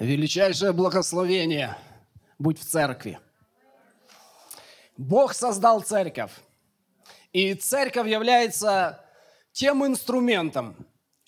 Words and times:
Величайшее 0.00 0.72
благословение 0.72 1.76
быть 2.38 2.58
в 2.58 2.64
церкви. 2.64 3.18
Бог 4.96 5.34
создал 5.34 5.82
церковь. 5.82 6.32
И 7.34 7.52
церковь 7.52 8.08
является 8.08 9.04
тем 9.52 9.84
инструментом, 9.84 10.74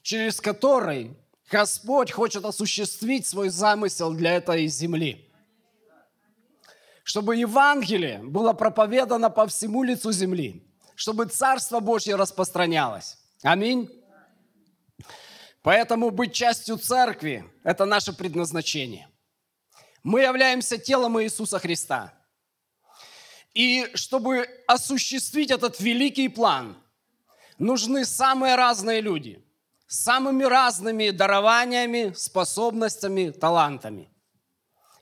через 0.00 0.40
который 0.40 1.14
Господь 1.50 2.12
хочет 2.12 2.46
осуществить 2.46 3.26
свой 3.26 3.50
замысел 3.50 4.14
для 4.14 4.32
этой 4.32 4.66
земли. 4.68 5.30
Чтобы 7.04 7.36
Евангелие 7.36 8.20
было 8.22 8.54
проповедано 8.54 9.28
по 9.28 9.46
всему 9.48 9.82
лицу 9.82 10.12
земли, 10.12 10.66
чтобы 10.94 11.26
Царство 11.26 11.80
Божье 11.80 12.16
распространялось. 12.16 13.18
Аминь. 13.42 13.90
Поэтому 15.62 16.10
быть 16.10 16.32
частью 16.32 16.76
церкви– 16.76 17.44
это 17.64 17.84
наше 17.84 18.12
предназначение. 18.12 19.08
Мы 20.02 20.22
являемся 20.22 20.76
телом 20.76 21.22
Иисуса 21.22 21.58
Христа. 21.58 22.12
И 23.54 23.88
чтобы 23.94 24.48
осуществить 24.66 25.50
этот 25.50 25.78
великий 25.80 26.28
план, 26.28 26.76
нужны 27.58 28.04
самые 28.04 28.56
разные 28.56 29.00
люди 29.00 29.44
самыми 29.92 30.44
разными 30.44 31.10
дарованиями, 31.10 32.14
способностями, 32.16 33.28
талантами. 33.28 34.08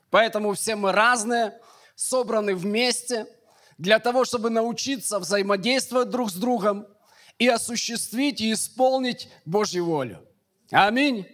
Поэтому 0.09 0.53
все 0.53 0.75
мы 0.75 0.91
разные, 0.91 1.57
собраны 1.95 2.55
вместе 2.55 3.25
для 3.77 3.99
того, 3.99 4.25
чтобы 4.25 4.49
научиться 4.49 5.19
взаимодействовать 5.19 6.09
друг 6.09 6.29
с 6.29 6.33
другом 6.33 6.87
и 7.39 7.47
осуществить 7.47 8.41
и 8.41 8.51
исполнить 8.51 9.29
Божью 9.45 9.85
волю. 9.85 10.27
Аминь. 10.71 11.27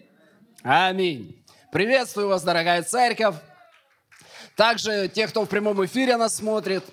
Аминь. 0.63 1.45
Приветствую 1.71 2.27
вас, 2.27 2.41
дорогая 2.41 2.81
церковь. 2.81 3.35
Также 4.55 5.11
те, 5.13 5.27
кто 5.27 5.45
в 5.45 5.47
прямом 5.47 5.85
эфире 5.85 6.17
нас 6.17 6.37
смотрит. 6.37 6.83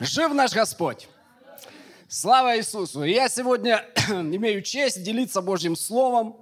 Жив 0.00 0.34
наш 0.34 0.52
Господь. 0.52 1.08
Слава 2.08 2.58
Иисусу! 2.58 3.04
Я 3.04 3.28
сегодня 3.28 3.84
имею 4.08 4.60
честь 4.62 5.04
делиться 5.04 5.40
Божьим 5.40 5.76
Словом. 5.76 6.36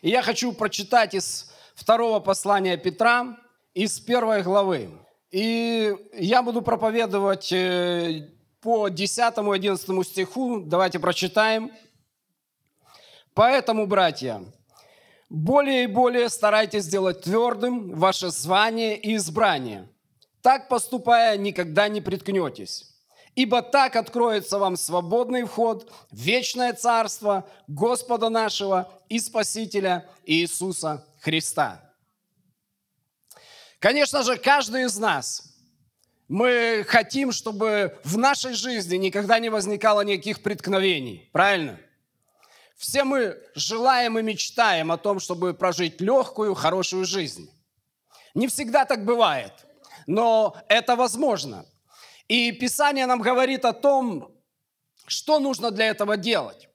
И 0.00 0.08
я 0.08 0.22
хочу 0.22 0.52
прочитать 0.52 1.12
из 1.12 1.52
второго 1.74 2.18
послания 2.18 2.78
Петра, 2.78 3.36
из 3.74 4.00
первой 4.00 4.42
главы. 4.42 4.88
И 5.30 5.94
я 6.14 6.42
буду 6.42 6.62
проповедовать 6.62 7.52
э, 7.52 8.30
по 8.62 8.88
10-11 8.88 10.04
стиху. 10.04 10.60
Давайте 10.60 10.98
прочитаем. 10.98 11.72
Поэтому, 13.34 13.86
братья, 13.86 14.42
более 15.28 15.84
и 15.84 15.86
более 15.86 16.28
старайтесь 16.28 16.84
сделать 16.84 17.22
твердым 17.22 17.94
ваше 17.94 18.30
звание 18.30 18.98
и 18.98 19.16
избрание. 19.16 19.88
Так 20.42 20.68
поступая, 20.68 21.36
никогда 21.36 21.88
не 21.88 22.00
приткнетесь. 22.00 22.86
Ибо 23.36 23.62
так 23.62 23.94
откроется 23.94 24.58
вам 24.58 24.76
свободный 24.76 25.44
вход 25.44 25.90
в 26.10 26.16
вечное 26.16 26.72
царство 26.72 27.48
Господа 27.68 28.28
нашего 28.28 28.92
и 29.08 29.20
Спасителя 29.20 30.08
Иисуса 30.26 31.06
Христа. 31.20 31.92
Конечно 33.78 34.22
же, 34.24 34.36
каждый 34.36 34.84
из 34.84 34.98
нас, 34.98 35.54
мы 36.28 36.84
хотим, 36.86 37.32
чтобы 37.32 37.98
в 38.04 38.18
нашей 38.18 38.52
жизни 38.52 38.96
никогда 38.96 39.38
не 39.38 39.48
возникало 39.48 40.02
никаких 40.02 40.42
преткновений. 40.42 41.30
Правильно? 41.32 41.78
Все 42.80 43.04
мы 43.04 43.36
желаем 43.54 44.18
и 44.18 44.22
мечтаем 44.22 44.90
о 44.90 44.96
том, 44.96 45.20
чтобы 45.20 45.52
прожить 45.52 46.00
легкую, 46.00 46.54
хорошую 46.54 47.04
жизнь. 47.04 47.50
Не 48.32 48.48
всегда 48.48 48.86
так 48.86 49.04
бывает, 49.04 49.52
но 50.06 50.56
это 50.66 50.96
возможно. 50.96 51.66
И 52.26 52.52
Писание 52.52 53.04
нам 53.04 53.20
говорит 53.20 53.66
о 53.66 53.74
том, 53.74 54.34
что 55.06 55.40
нужно 55.40 55.70
для 55.70 55.88
этого 55.88 56.16
делать. 56.16 56.70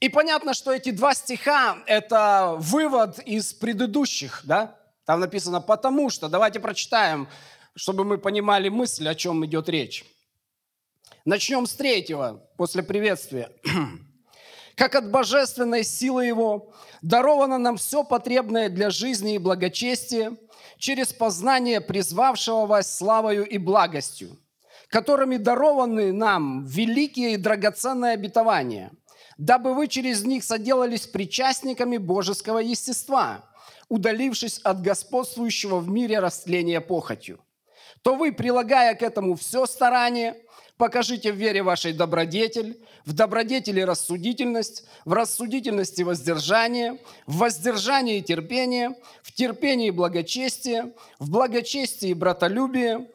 И 0.00 0.08
понятно, 0.08 0.54
что 0.54 0.72
эти 0.72 0.90
два 0.90 1.12
стиха– 1.12 1.82
это 1.86 2.56
вывод 2.58 3.18
из 3.18 3.52
предыдущих, 3.52 4.40
да? 4.44 4.74
Там 5.04 5.20
написано 5.20 5.60
«потому 5.60 6.08
что». 6.08 6.30
Давайте 6.30 6.60
прочитаем, 6.60 7.28
чтобы 7.74 8.06
мы 8.06 8.16
понимали 8.16 8.70
мысль, 8.70 9.06
о 9.06 9.14
чем 9.14 9.44
идет 9.44 9.68
речь. 9.68 10.02
Начнем 11.26 11.66
с 11.66 11.74
третьего, 11.74 12.42
после 12.56 12.82
приветствия. 12.82 13.50
как 14.76 14.94
от 14.94 15.10
божественной 15.10 15.82
силы 15.82 16.26
Его 16.26 16.70
даровано 17.02 17.58
нам 17.58 17.78
все 17.78 18.04
потребное 18.04 18.68
для 18.68 18.90
жизни 18.90 19.34
и 19.34 19.38
благочестия 19.38 20.36
через 20.78 21.12
познание 21.12 21.80
призвавшего 21.80 22.66
вас 22.66 22.94
славою 22.94 23.46
и 23.46 23.56
благостью, 23.56 24.38
которыми 24.88 25.38
дарованы 25.38 26.12
нам 26.12 26.64
великие 26.66 27.32
и 27.32 27.38
драгоценные 27.38 28.12
обетования, 28.12 28.92
дабы 29.38 29.74
вы 29.74 29.88
через 29.88 30.24
них 30.24 30.44
соделались 30.44 31.06
причастниками 31.06 31.96
божеского 31.96 32.58
естества, 32.58 33.46
удалившись 33.88 34.58
от 34.58 34.82
господствующего 34.82 35.78
в 35.78 35.88
мире 35.88 36.18
растления 36.18 36.82
похотью. 36.82 37.40
То 38.02 38.14
вы, 38.14 38.30
прилагая 38.30 38.94
к 38.94 39.02
этому 39.02 39.36
все 39.36 39.64
старание, 39.64 40.36
покажите 40.76 41.32
в 41.32 41.36
вере 41.36 41.62
вашей 41.62 41.92
добродетель, 41.92 42.78
в 43.04 43.12
добродетели 43.12 43.80
рассудительность, 43.80 44.84
в 45.04 45.12
рассудительности 45.12 46.02
воздержание, 46.02 46.98
в 47.26 47.38
воздержании 47.38 48.20
терпение, 48.20 48.96
в 49.22 49.32
терпении 49.32 49.90
благочестие, 49.90 50.92
в 51.18 51.30
благочестии 51.30 52.12
братолюбие, 52.12 53.08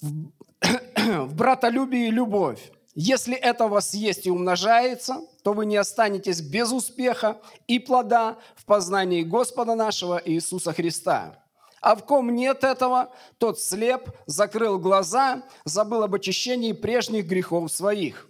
в, 0.00 0.30
в 0.96 1.34
братолюбии 1.34 2.08
любовь. 2.08 2.60
Если 2.94 3.34
это 3.34 3.64
у 3.64 3.68
вас 3.68 3.94
есть 3.94 4.26
и 4.26 4.30
умножается, 4.30 5.22
то 5.42 5.54
вы 5.54 5.64
не 5.64 5.76
останетесь 5.76 6.42
без 6.42 6.72
успеха 6.72 7.40
и 7.66 7.78
плода 7.78 8.38
в 8.54 8.66
познании 8.66 9.22
Господа 9.22 9.74
нашего 9.74 10.20
Иисуса 10.22 10.74
Христа. 10.74 11.41
А 11.82 11.96
в 11.96 12.04
ком 12.04 12.32
нет 12.32 12.62
этого, 12.62 13.12
тот 13.38 13.60
слеп, 13.60 14.08
закрыл 14.26 14.78
глаза, 14.78 15.42
забыл 15.64 16.04
об 16.04 16.14
очищении 16.14 16.72
прежних 16.72 17.26
грехов 17.26 17.72
своих. 17.72 18.28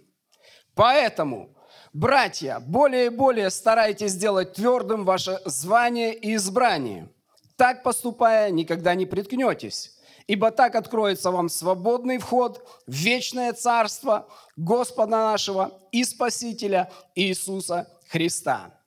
Поэтому, 0.73 1.55
братья, 1.93 2.59
более 2.59 3.05
и 3.05 3.09
более 3.09 3.51
старайтесь 3.51 4.13
сделать 4.13 4.53
твердым 4.53 5.05
ваше 5.05 5.39
звание 5.45 6.15
и 6.15 6.33
избрание. 6.33 7.13
Так 7.55 7.83
поступая, 7.83 8.49
никогда 8.49 8.95
не 8.95 9.05
приткнетесь, 9.05 9.99
ибо 10.25 10.49
так 10.49 10.73
откроется 10.73 11.29
вам 11.29 11.47
свободный 11.47 12.17
вход 12.17 12.67
в 12.87 12.91
вечное 12.91 13.53
царство 13.53 14.27
Господа 14.55 15.17
нашего 15.17 15.79
и 15.91 16.03
Спасителя 16.03 16.91
Иисуса 17.13 17.87
Христа. 18.09 18.81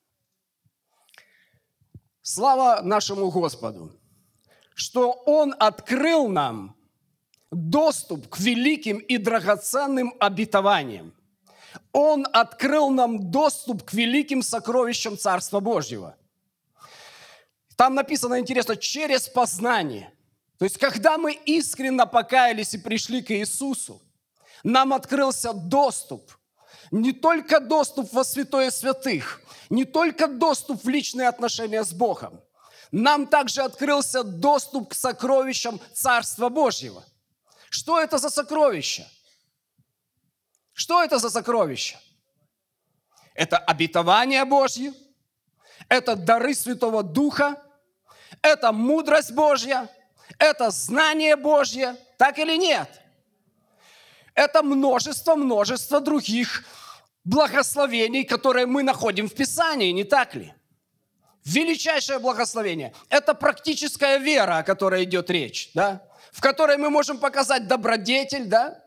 Слава 2.21 2.81
нашему 2.83 3.31
Господу! 3.31 3.93
Что 4.77 5.11
Он 5.25 5.55
открыл 5.59 6.29
нам 6.29 6.77
доступ 7.51 8.29
к 8.29 8.39
великим 8.39 8.99
и 8.99 9.17
драгоценным 9.17 10.15
обетованиям. 10.21 11.15
Он 11.93 12.27
открыл 12.31 12.91
нам 12.91 13.31
доступ 13.31 13.85
к 13.85 13.95
великим 13.95 14.43
сокровищам 14.43 15.17
Царства 15.17 15.61
Божьего. 15.61 16.15
Там 17.75 17.95
написано, 17.95 18.39
интересно, 18.39 18.77
через 18.77 19.29
познание. 19.29 20.13
То 20.59 20.67
есть, 20.67 20.77
когда 20.77 21.17
мы 21.17 21.33
искренне 21.33 22.05
покаялись 22.05 22.75
и 22.75 22.79
пришли 22.79 23.23
к 23.23 23.31
Иисусу, 23.31 24.03
нам 24.63 24.93
открылся 24.93 25.55
доступ. 25.55 26.33
Не 26.91 27.13
только 27.13 27.61
доступ 27.61 28.13
во 28.13 28.25
святое 28.25 28.71
святых, 28.71 29.41
не 29.71 29.87
только 29.87 30.29
доступ 30.29 30.85
в 30.85 30.89
личные 30.89 31.29
отношения 31.29 31.83
с 31.83 31.95
Богом, 31.95 32.43
нам 32.97 33.27
также 33.27 33.61
открылся 33.61 34.23
доступ 34.23 34.89
к 34.89 34.95
сокровищам 34.95 35.79
Царства 35.93 36.49
Божьего. 36.49 37.05
Что 37.69 38.01
это 38.01 38.17
за 38.17 38.31
сокровища? 38.31 39.07
Что 40.73 41.03
это 41.03 41.19
за 41.19 41.29
сокровища? 41.29 42.01
Это 43.35 43.59
обетование 43.59 44.47
Божье, 44.47 44.95
это 45.91 46.17
дары 46.17 46.55
Святого 46.55 47.03
Духа, 47.03 47.63
это 48.41 48.73
мудрость 48.73 49.33
Божья, 49.33 49.91
это 50.39 50.71
знание 50.71 51.37
Божье, 51.37 51.97
так 52.17 52.39
или 52.39 52.57
нет? 52.57 52.89
Это 54.33 54.63
множество-множество 54.63 56.01
других 56.01 56.65
благословений, 57.25 58.25
которые 58.25 58.65
мы 58.65 58.83
находим 58.83 59.29
в 59.29 59.35
Писании, 59.35 59.93
не 59.93 60.05
так 60.05 60.35
ли? 60.35 60.56
Величайшее 61.47 62.19
благословение. 62.19 62.93
Это 63.09 63.33
практическая 63.35 64.19
вера, 64.19 64.59
о 64.59 64.63
которой 64.63 65.05
идет 65.05 65.31
речь, 65.31 65.71
да? 65.75 66.03
в 66.33 66.41
которой 66.41 66.77
мы 66.77 66.91
можем 66.91 67.19
показать 67.19 67.67
добродетель, 67.67 68.47
да? 68.47 68.83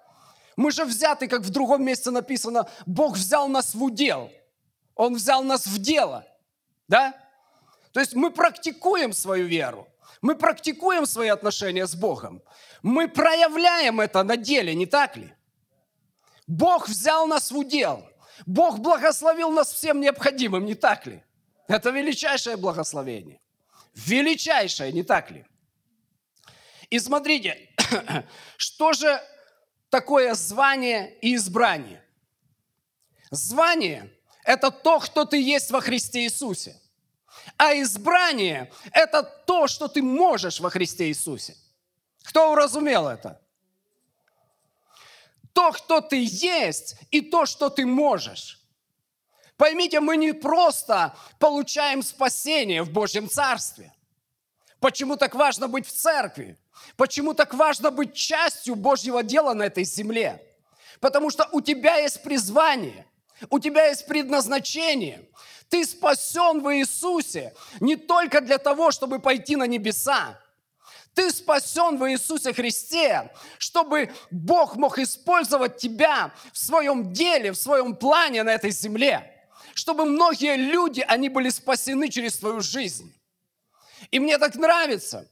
Мы 0.56 0.72
же 0.72 0.84
взяты, 0.84 1.28
как 1.28 1.42
в 1.42 1.50
другом 1.50 1.84
месте 1.84 2.12
написано, 2.12 2.70
Бог 2.86 3.16
взял 3.16 3.48
нас 3.48 3.74
в 3.74 3.82
удел. 3.82 4.30
Он 4.94 5.16
взял 5.16 5.42
нас 5.42 5.66
в 5.66 5.80
дело, 5.80 6.28
да? 6.88 7.16
То 7.94 8.02
есть 8.02 8.14
мы 8.14 8.30
практикуем 8.30 9.14
свою 9.14 9.48
веру, 9.48 9.88
мы 10.22 10.36
практикуем 10.36 11.06
свои 11.06 11.30
отношения 11.30 11.88
с 11.88 11.96
Богом, 11.96 12.44
мы 12.84 13.08
проявляем 13.08 14.02
это 14.02 14.22
на 14.24 14.36
деле, 14.36 14.76
не 14.76 14.86
так 14.86 15.16
ли? 15.16 15.34
Бог 16.46 16.90
взял 16.90 17.26
нас 17.26 17.52
в 17.52 17.58
удел, 17.58 18.04
Бог 18.46 18.80
благословил 18.80 19.50
нас 19.50 19.72
всем 19.72 20.02
необходимым, 20.02 20.66
не 20.66 20.76
так 20.76 21.08
ли? 21.08 21.24
Это 21.70 21.92
величайшее 21.92 22.58
благословение. 22.58 23.40
Величайшее, 23.94 24.92
не 24.92 25.04
так 25.04 25.30
ли? 25.30 25.46
И 26.90 27.00
смотрите, 27.00 27.70
что 28.58 28.94
же 28.94 29.22
такое 29.92 30.34
звание 30.34 31.16
и 31.22 31.36
избрание? 31.36 32.04
Звание– 33.30 34.12
это 34.44 34.72
то, 34.72 35.00
кто 35.00 35.26
ты 35.26 35.40
есть 35.40 35.70
во 35.70 35.80
Христе 35.80 36.24
Иисусе. 36.24 36.76
А 37.56 37.74
избрание– 37.76 38.72
это 38.92 39.22
то, 39.22 39.68
что 39.68 39.88
ты 39.88 40.02
можешь 40.02 40.60
во 40.60 40.72
Христе 40.72 41.10
Иисусе. 41.10 41.56
Кто 42.24 42.52
уразумел 42.52 43.08
это? 43.08 43.40
То, 45.54 45.72
кто 45.72 46.02
ты 46.02 46.26
есть, 46.28 46.96
и 47.12 47.22
то, 47.22 47.46
что 47.46 47.70
ты 47.70 47.86
можешь. 47.86 48.59
Поймите, 49.60 50.00
мы 50.00 50.16
не 50.16 50.32
просто 50.32 51.14
получаем 51.38 52.02
спасение 52.02 52.82
в 52.82 52.92
Божьем 52.92 53.30
Царстве. 53.30 53.94
Почему 54.80 55.18
так 55.18 55.36
важно 55.36 55.68
быть 55.68 55.86
в 55.86 55.92
церкви? 55.92 56.58
Почему 56.96 57.34
так 57.34 57.54
важно 57.54 57.92
быть 57.92 58.14
частью 58.14 58.76
Божьего 58.76 59.22
дела 59.22 59.54
на 59.54 59.64
этой 59.64 59.84
земле? 59.84 60.42
Потому 61.02 61.30
что 61.30 61.46
у 61.52 61.60
тебя 61.60 61.98
есть 61.98 62.24
призвание, 62.24 63.06
у 63.50 63.60
тебя 63.60 63.88
есть 63.88 64.08
предназначение. 64.08 65.28
Ты 65.68 65.84
спасен 65.84 66.62
в 66.62 66.74
Иисусе 66.78 67.54
не 67.82 67.98
только 67.98 68.40
для 68.40 68.60
того, 68.60 68.92
чтобы 68.92 69.20
пойти 69.20 69.58
на 69.58 69.68
небеса. 69.68 70.40
Ты 71.14 71.32
спасен 71.32 71.98
в 71.98 72.10
Иисусе 72.10 72.54
Христе, 72.54 73.30
чтобы 73.58 74.10
Бог 74.32 74.78
мог 74.78 75.00
использовать 75.00 75.76
тебя 75.76 76.32
в 76.54 76.58
своем 76.58 77.12
деле, 77.12 77.52
в 77.52 77.58
своем 77.58 77.94
плане 77.94 78.44
на 78.44 78.52
этой 78.52 78.72
земле. 78.72 79.36
Чтобы 79.80 80.04
многие 80.04 80.58
люди, 80.58 81.00
они 81.08 81.30
были 81.30 81.48
спасены 81.48 82.10
через 82.10 82.38
твою 82.38 82.60
жизнь. 82.60 83.14
И 84.12 84.20
мне 84.20 84.38
так 84.38 84.56
нравится, 84.56 85.26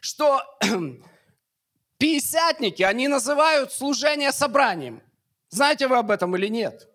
что 0.00 0.42
пятидесятники, 1.98 2.82
они 2.82 3.08
называют 3.08 3.72
служение 3.72 4.32
собранием. 4.32 5.02
Знаете 5.48 5.88
вы 5.88 5.96
об 5.96 6.10
этом 6.10 6.36
или 6.36 6.48
нет? 6.48 6.86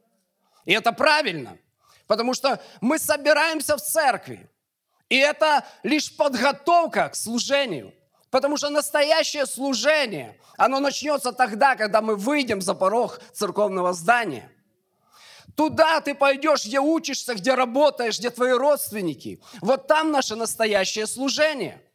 И 0.66 0.74
это 0.74 0.92
правильно, 0.92 1.58
потому 2.06 2.36
что 2.36 2.62
мы 2.82 3.00
собираемся 3.00 3.78
в 3.78 3.82
церкви. 3.82 4.48
И 5.10 5.18
это 5.18 5.66
лишь 5.82 6.16
подготовка 6.16 7.10
к 7.10 7.16
служению. 7.16 7.96
Потому 8.30 8.58
что 8.58 8.70
настоящее 8.70 9.48
служение, 9.48 10.40
оно 10.56 10.80
начнется 10.80 11.32
тогда, 11.32 11.76
когда 11.76 12.04
мы 12.04 12.16
выйдем 12.16 12.62
за 12.62 12.76
порог 12.76 13.20
церковного 13.34 13.92
здания. 13.94 14.52
Туда 15.56 16.02
ты 16.02 16.14
пойдешь, 16.16 16.66
где 16.66 16.80
учишься, 16.80 17.36
где 17.36 17.54
работаешь, 17.54 18.20
где 18.20 18.30
твои 18.30 18.52
родственники. 18.52 19.42
Вот 19.62 19.88
там 19.88 20.12
наше 20.12 20.36
настоящее 20.36 21.08
служение– 21.08 21.82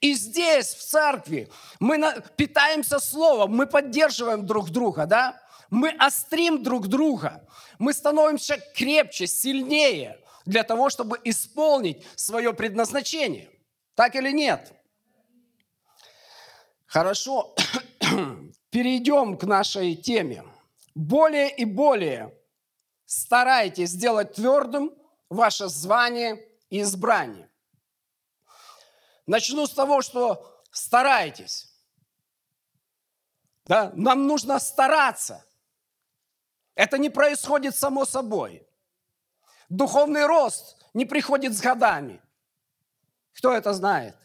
и 0.00 0.14
здесь, 0.14 0.74
в 0.74 0.82
церкви, 0.82 1.48
мы 1.78 2.14
питаемся 2.36 2.98
словом, 2.98 3.54
мы 3.54 3.66
поддерживаем 3.66 4.46
друг 4.46 4.70
друга, 4.70 5.06
да? 5.06 5.40
Мы 5.70 5.90
острим 5.90 6.62
друг 6.62 6.88
друга, 6.88 7.44
мы 7.78 7.92
становимся 7.92 8.58
крепче, 8.74 9.26
сильнее 9.26 10.18
для 10.44 10.62
того, 10.62 10.90
чтобы 10.90 11.20
исполнить 11.24 12.04
свое 12.14 12.52
предназначение. 12.52 13.50
Так 13.94 14.14
или 14.14 14.30
нет? 14.30 14.72
Хорошо, 16.86 17.54
перейдем 18.70 19.36
к 19.36 19.44
нашей 19.44 19.96
теме. 19.96 20.44
Более 20.94 21.54
и 21.54 21.64
более 21.64 22.32
старайтесь 23.06 23.90
сделать 23.90 24.34
твердым 24.34 24.92
ваше 25.30 25.68
звание 25.68 26.46
и 26.68 26.82
избрание. 26.82 27.48
Начну 29.26 29.66
с 29.66 29.72
того, 29.72 30.02
что 30.02 30.62
старайтесь. 30.70 31.72
Да? 33.64 33.92
Нам 33.94 34.26
нужно 34.26 34.58
стараться. 34.58 35.44
Это 36.74 36.98
не 36.98 37.10
происходит 37.10 37.74
само 37.74 38.04
собой. 38.04 38.66
Духовный 39.68 40.26
рост 40.26 40.76
не 40.94 41.06
приходит 41.06 41.56
с 41.56 41.60
годами. 41.60 42.22
Кто 43.32 43.52
это 43.52 43.72
знает? 43.72 44.16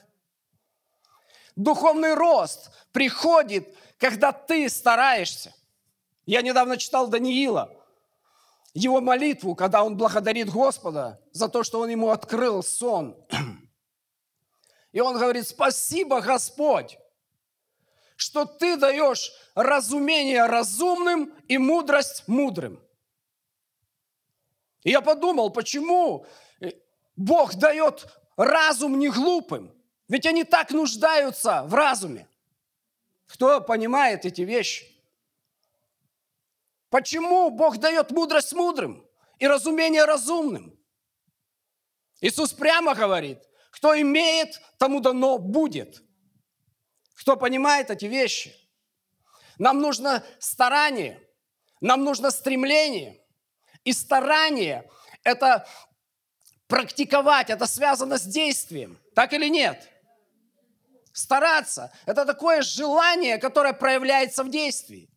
Духовный 1.56 2.14
рост 2.14 2.72
приходит, 2.92 3.76
когда 3.98 4.32
ты 4.32 4.70
стараешься. 4.70 5.54
Я 6.26 6.42
недавно 6.42 6.78
читал 6.78 7.08
Даниила, 7.08 7.81
его 8.74 9.02
молитву, 9.02 9.56
когда 9.56 9.84
он 9.84 9.98
благодарит 9.98 10.50
Господа 10.50 11.20
за 11.32 11.50
то, 11.50 11.64
что 11.64 11.80
он 11.80 11.90
ему 11.90 12.10
открыл 12.10 12.64
сон. 12.64 13.18
И 14.92 15.00
он 15.00 15.18
говорит, 15.18 15.48
спасибо, 15.48 16.22
Господь, 16.22 16.98
что 18.16 18.46
ты 18.46 18.78
даешь 18.78 19.32
разумение 19.56 20.46
разумным 20.46 21.34
и 21.48 21.58
мудрость 21.58 22.28
мудрым. 22.28 22.82
И 24.84 24.92
я 24.92 25.02
подумал, 25.02 25.50
почему 25.50 26.26
Бог 27.16 27.56
дает 27.56 28.08
разум 28.36 29.00
не 29.00 29.10
глупым? 29.10 29.74
Ведь 30.08 30.26
они 30.26 30.44
так 30.44 30.72
нуждаются 30.72 31.64
в 31.64 31.74
разуме. 31.74 32.28
Кто 33.28 33.62
понимает 33.62 34.26
эти 34.26 34.42
вещи? 34.42 34.91
Почему 36.92 37.50
Бог 37.50 37.78
дает 37.78 38.12
мудрость 38.12 38.52
мудрым 38.52 39.08
и 39.40 39.48
разумение 39.48 40.04
разумным? 40.04 40.78
Иисус 42.20 42.52
прямо 42.52 42.94
говорит, 42.94 43.40
кто 43.72 44.00
имеет, 44.00 44.62
тому 44.78 45.00
дано 45.00 45.38
будет. 45.38 46.04
Кто 47.16 47.38
понимает 47.38 47.90
эти 47.90 48.06
вещи? 48.06 48.54
Нам 49.58 49.80
нужно 49.80 50.22
старание, 50.40 51.26
нам 51.80 52.04
нужно 52.04 52.30
стремление. 52.30 53.26
И 53.86 53.94
старание– 53.94 54.90
это 55.24 55.66
практиковать, 56.68 57.50
это 57.50 57.68
связано 57.68 58.18
с 58.18 58.24
действием. 58.24 59.00
Так 59.16 59.32
или 59.32 59.48
нет? 59.48 59.90
Стараться– 61.14 61.94
это 62.06 62.26
такое 62.26 62.62
желание, 62.62 63.38
которое 63.38 63.74
проявляется 63.74 64.44
в 64.44 64.50
действии. 64.50 65.11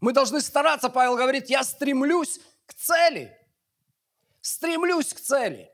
Мы 0.00 0.12
должны 0.12 0.40
стараться, 0.40 0.88
Павел 0.88 1.16
говорит, 1.16 1.50
я 1.50 1.64
стремлюсь 1.64 2.40
к 2.66 2.74
цели. 2.74 3.36
Стремлюсь 4.40 5.12
к 5.12 5.20
цели. 5.20 5.70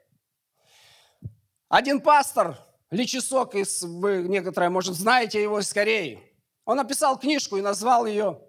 Один 1.69 2.01
пастор, 2.01 2.59
Личесок, 2.91 3.55
из, 3.55 3.83
вы 3.83 4.23
некоторые, 4.29 4.71
может, 4.71 4.95
знаете 4.95 5.43
его 5.43 5.59
из 5.59 5.73
Кореи, 5.73 6.33
он 6.65 6.77
написал 6.77 7.19
книжку 7.19 7.57
и 7.57 7.63
назвал 7.63 8.07
ее 8.07 8.41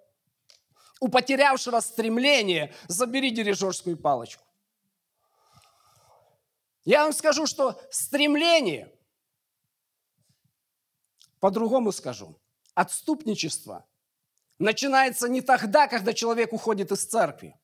«У 1.00 1.10
потерявшего 1.10 1.80
стремление 1.82 2.74
забери 2.88 3.32
дирижерскую 3.32 3.98
палочку». 3.98 4.44
Я 6.86 7.04
вам 7.04 7.14
скажу, 7.14 7.48
что 7.48 7.82
стремление, 7.90 8.94
по-другому 11.40 11.92
скажу, 11.92 12.40
отступничество 12.76 13.86
начинается 14.60 15.28
не 15.28 15.42
тогда, 15.42 15.88
когда 15.88 16.14
человек 16.14 16.54
уходит 16.54 16.92
из 16.92 17.06
церкви. 17.06 17.56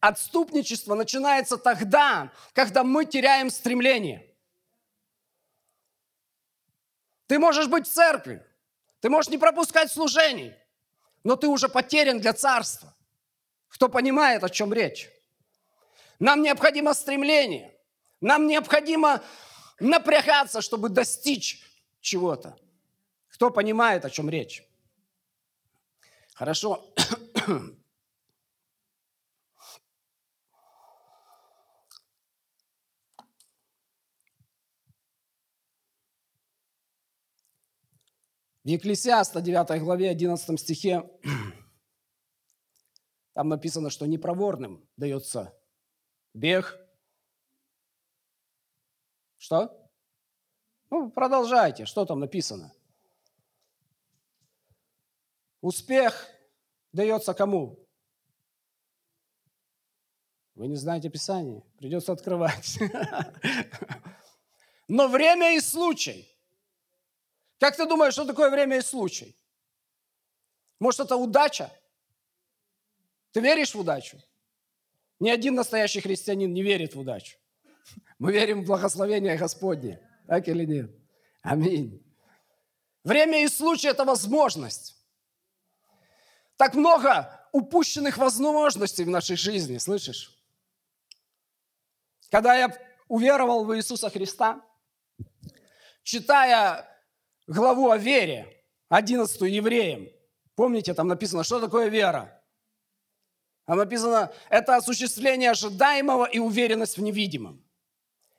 Отступничество 0.00 0.94
начинается 0.94 1.56
тогда, 1.56 2.32
когда 2.52 2.84
мы 2.84 3.04
теряем 3.04 3.50
стремление– 3.50 4.30
ты 7.26 7.38
можешь 7.38 7.68
быть 7.68 7.86
в 7.86 7.92
церкви, 7.92 8.44
ты 9.00 9.08
можешь 9.08 9.30
не 9.30 9.38
пропускать 9.38 9.90
служений, 9.90 10.54
но 11.22 11.36
ты 11.36 11.48
уже 11.48 11.68
потерян 11.68 12.20
для 12.20 12.32
царства. 12.32 12.94
Кто 13.68 13.88
понимает, 13.88 14.44
о 14.44 14.50
чем 14.50 14.72
речь? 14.72 15.10
Нам 16.18 16.42
необходимо 16.42 16.94
стремление, 16.94 17.74
нам 18.20 18.46
необходимо 18.46 19.22
напрягаться, 19.80 20.60
чтобы 20.60 20.90
достичь 20.90 21.64
чего-то. 22.00 22.56
Кто 23.28 23.50
понимает, 23.50 24.04
о 24.04 24.10
чем 24.10 24.30
речь? 24.30 24.62
Хорошо. 26.34 26.92
В 38.64 38.68
Екклесиаста 38.68 39.40
9 39.40 39.80
главе 39.82 40.10
11 40.10 40.58
стихе 40.58 41.10
там 43.34 43.48
написано, 43.48 43.90
что 43.90 44.06
непроворным 44.06 44.88
дается 44.96 45.54
бег, 46.32 46.84
Что? 49.44 49.76
Ну, 50.88 51.10
продолжайте. 51.10 51.84
Что 51.84 52.06
там 52.06 52.20
написано? 52.20 52.72
Успех 55.64 56.28
дается 56.92 57.32
кому? 57.32 57.78
Вы 60.54 60.66
не 60.66 60.76
знаете 60.76 61.08
Писание? 61.08 61.62
Придется 61.78 62.12
открывать. 62.12 62.78
Но 64.88 65.08
время 65.08 65.56
и 65.56 65.60
случай. 65.60 66.28
Как 67.58 67.78
ты 67.78 67.86
думаешь, 67.86 68.12
что 68.12 68.26
такое 68.26 68.50
время 68.50 68.76
и 68.76 68.82
случай? 68.82 69.34
Может, 70.80 71.00
это 71.00 71.16
удача? 71.16 71.72
Ты 73.32 73.40
веришь 73.40 73.74
в 73.74 73.80
удачу? 73.80 74.18
Ни 75.18 75.30
один 75.30 75.54
настоящий 75.54 76.02
христианин 76.02 76.52
не 76.52 76.62
верит 76.62 76.94
в 76.94 77.00
удачу. 77.00 77.38
Мы 78.18 78.32
верим 78.32 78.64
в 78.64 78.66
благословение 78.66 79.38
Господне. 79.38 79.98
Так 80.26 80.46
или 80.46 80.66
нет? 80.66 80.90
Аминь. 81.40 82.04
Время 83.02 83.42
и 83.42 83.48
случай– 83.48 83.88
это 83.88 84.04
возможность. 84.04 85.03
Так 86.64 86.72
много 86.76 87.46
упущенных 87.52 88.16
возможностей 88.16 89.04
в 89.04 89.10
нашей 89.10 89.36
жизни, 89.36 89.76
слышишь? 89.76 90.34
Когда 92.30 92.54
я 92.54 92.74
уверовал 93.06 93.66
в 93.66 93.76
Иисуса 93.76 94.08
Христа, 94.08 94.62
читая 96.04 96.88
главу 97.46 97.90
о 97.90 97.98
вере, 97.98 98.64
11 98.88 99.42
евреям, 99.42 100.08
помните, 100.54 100.94
там 100.94 101.06
написано, 101.06 101.44
что 101.44 101.60
такое 101.60 101.88
вера? 101.88 102.42
Там 103.66 103.76
написано, 103.76 104.32
это 104.48 104.76
осуществление 104.76 105.50
ожидаемого 105.50 106.24
и 106.24 106.38
уверенность 106.38 106.96
в 106.96 107.02
невидимом. 107.02 107.62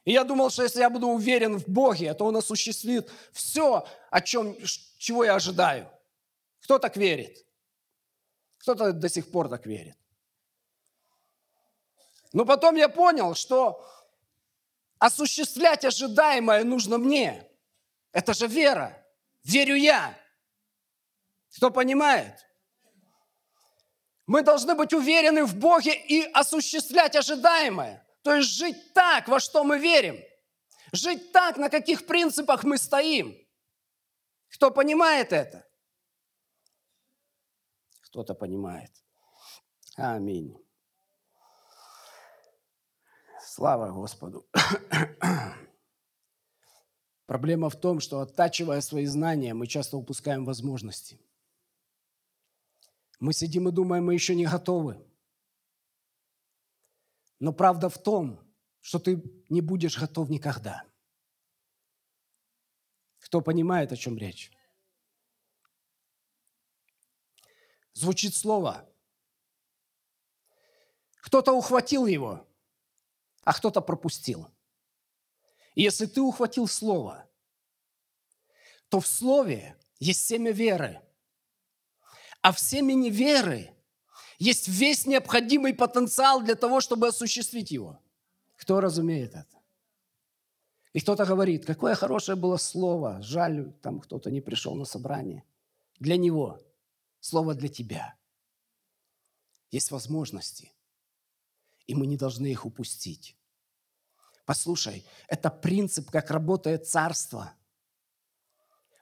И 0.03 0.13
я 0.13 0.23
думал, 0.23 0.49
что 0.49 0.63
если 0.63 0.79
я 0.79 0.89
буду 0.89 1.09
уверен 1.09 1.59
в 1.59 1.67
Боге, 1.67 2.11
то 2.15 2.25
Он 2.25 2.37
осуществит 2.37 3.07
все, 3.33 3.87
о 4.09 4.21
чем, 4.21 4.57
чего 4.97 5.23
я 5.23 5.35
ожидаю. 5.35 5.91
Кто 6.61 6.79
так 6.79 6.97
верит? 6.97 7.44
Кто-то 8.65 8.93
до 8.93 9.09
сих 9.09 9.29
пор 9.29 9.47
так 9.47 9.67
верит. 9.67 9.95
Но 12.33 12.45
потом 12.45 12.75
я 12.75 12.89
понял, 12.89 13.35
что 13.35 13.87
осуществлять 14.97 15.85
ожидаемое 15.85 16.63
нужно 16.63 16.97
мне. 16.97 17.47
Это 18.11 18.33
же 18.33 18.47
вера. 18.47 19.05
Верю 19.43 19.75
я. 19.75 20.17
Кто 21.55 21.69
понимает? 21.69 22.43
Мы 24.25 24.41
должны 24.41 24.73
быть 24.73 24.93
уверены 24.93 25.45
в 25.45 25.55
Боге 25.55 25.93
и 25.93 26.23
осуществлять 26.23 27.15
ожидаемое. 27.15 28.03
То 28.23 28.33
есть 28.33 28.49
жить 28.49 28.93
так, 28.95 29.27
во 29.27 29.39
что 29.39 29.63
мы 29.63 29.77
верим. 29.77 30.19
Жить 30.91 31.31
так, 31.31 31.57
на 31.57 31.69
каких 31.69 32.07
принципах 32.07 32.63
мы 32.63 32.79
стоим. 32.79 33.37
Кто 34.49 34.71
понимает 34.71 35.33
это? 35.33 35.67
Кто-то 38.15 38.33
понимает. 38.33 39.03
Аминь. 39.97 40.57
Слава 43.41 43.91
Господу. 43.91 44.47
Проблема 47.25 47.69
в 47.69 47.75
том, 47.75 47.99
что 47.99 48.21
оттачивая 48.21 48.79
свои 48.79 49.05
знания, 49.05 49.53
мы 49.53 49.67
часто 49.67 49.97
упускаем 49.97 50.45
возможности. 50.45 51.19
Мы 53.19 53.33
сидим 53.33 53.67
и 53.67 53.73
думаем, 53.73 54.05
мы 54.05 54.13
еще 54.13 54.33
не 54.33 54.45
готовы. 54.45 55.05
Но 57.39 57.51
правда 57.51 57.89
в 57.89 57.97
том, 57.97 58.39
что 58.79 58.97
ты 58.97 59.21
не 59.49 59.59
будешь 59.59 59.99
готов 59.99 60.29
никогда. 60.29 60.85
Кто 63.19 63.41
понимает, 63.41 63.91
о 63.91 63.97
чем 63.97 64.17
речь? 64.17 64.53
Звучит 67.95 68.35
слово. 68.35 68.85
Кто-то 71.21 71.53
ухватил 71.53 72.05
его, 72.05 72.45
а 73.43 73.53
кто-то 73.53 73.79
пропустил. 73.79 74.47
И 75.75 75.81
если 75.81 76.05
ты 76.05 76.21
ухватил 76.21 76.67
слово, 76.67 77.25
то 78.89 78.99
в 78.99 79.07
слове 79.07 79.77
есть 79.99 80.25
семя 80.25 80.51
веры. 80.51 81.01
А 82.41 82.51
в 82.51 82.59
семени 82.59 83.09
веры 83.09 83.71
есть 84.39 84.67
весь 84.67 85.07
необходимый 85.07 85.73
потенциал 85.73 86.41
для 86.41 86.55
того, 86.55 86.81
чтобы 86.81 87.07
осуществить 87.07 87.71
его. 87.71 87.97
Кто 88.57 88.81
разумеет 88.81 89.35
это? 89.35 89.57
И 90.91 90.99
кто-то 90.99 91.25
говорит, 91.25 91.65
какое 91.65 91.95
хорошее 91.95 92.35
было 92.35 92.57
слово, 92.57 93.21
жаль, 93.21 93.73
там 93.81 94.01
кто-то 94.01 94.29
не 94.31 94.41
пришел 94.41 94.75
на 94.75 94.85
собрание. 94.85 95.43
Для 95.99 96.17
него. 96.17 96.59
Слово 97.27 97.55
для 97.55 97.69
тебя. 97.69 98.15
Есть 99.71 99.89
возможности, 99.89 100.71
и 101.87 101.95
мы 101.95 102.05
не 102.05 102.17
должны 102.17 102.45
их 102.45 102.67
упустить. 102.67 103.35
Послушай, 104.45 105.03
это 105.27 105.49
принцип, 105.49 106.11
как 106.11 106.29
работает 106.29 106.87
царство. 106.87 107.51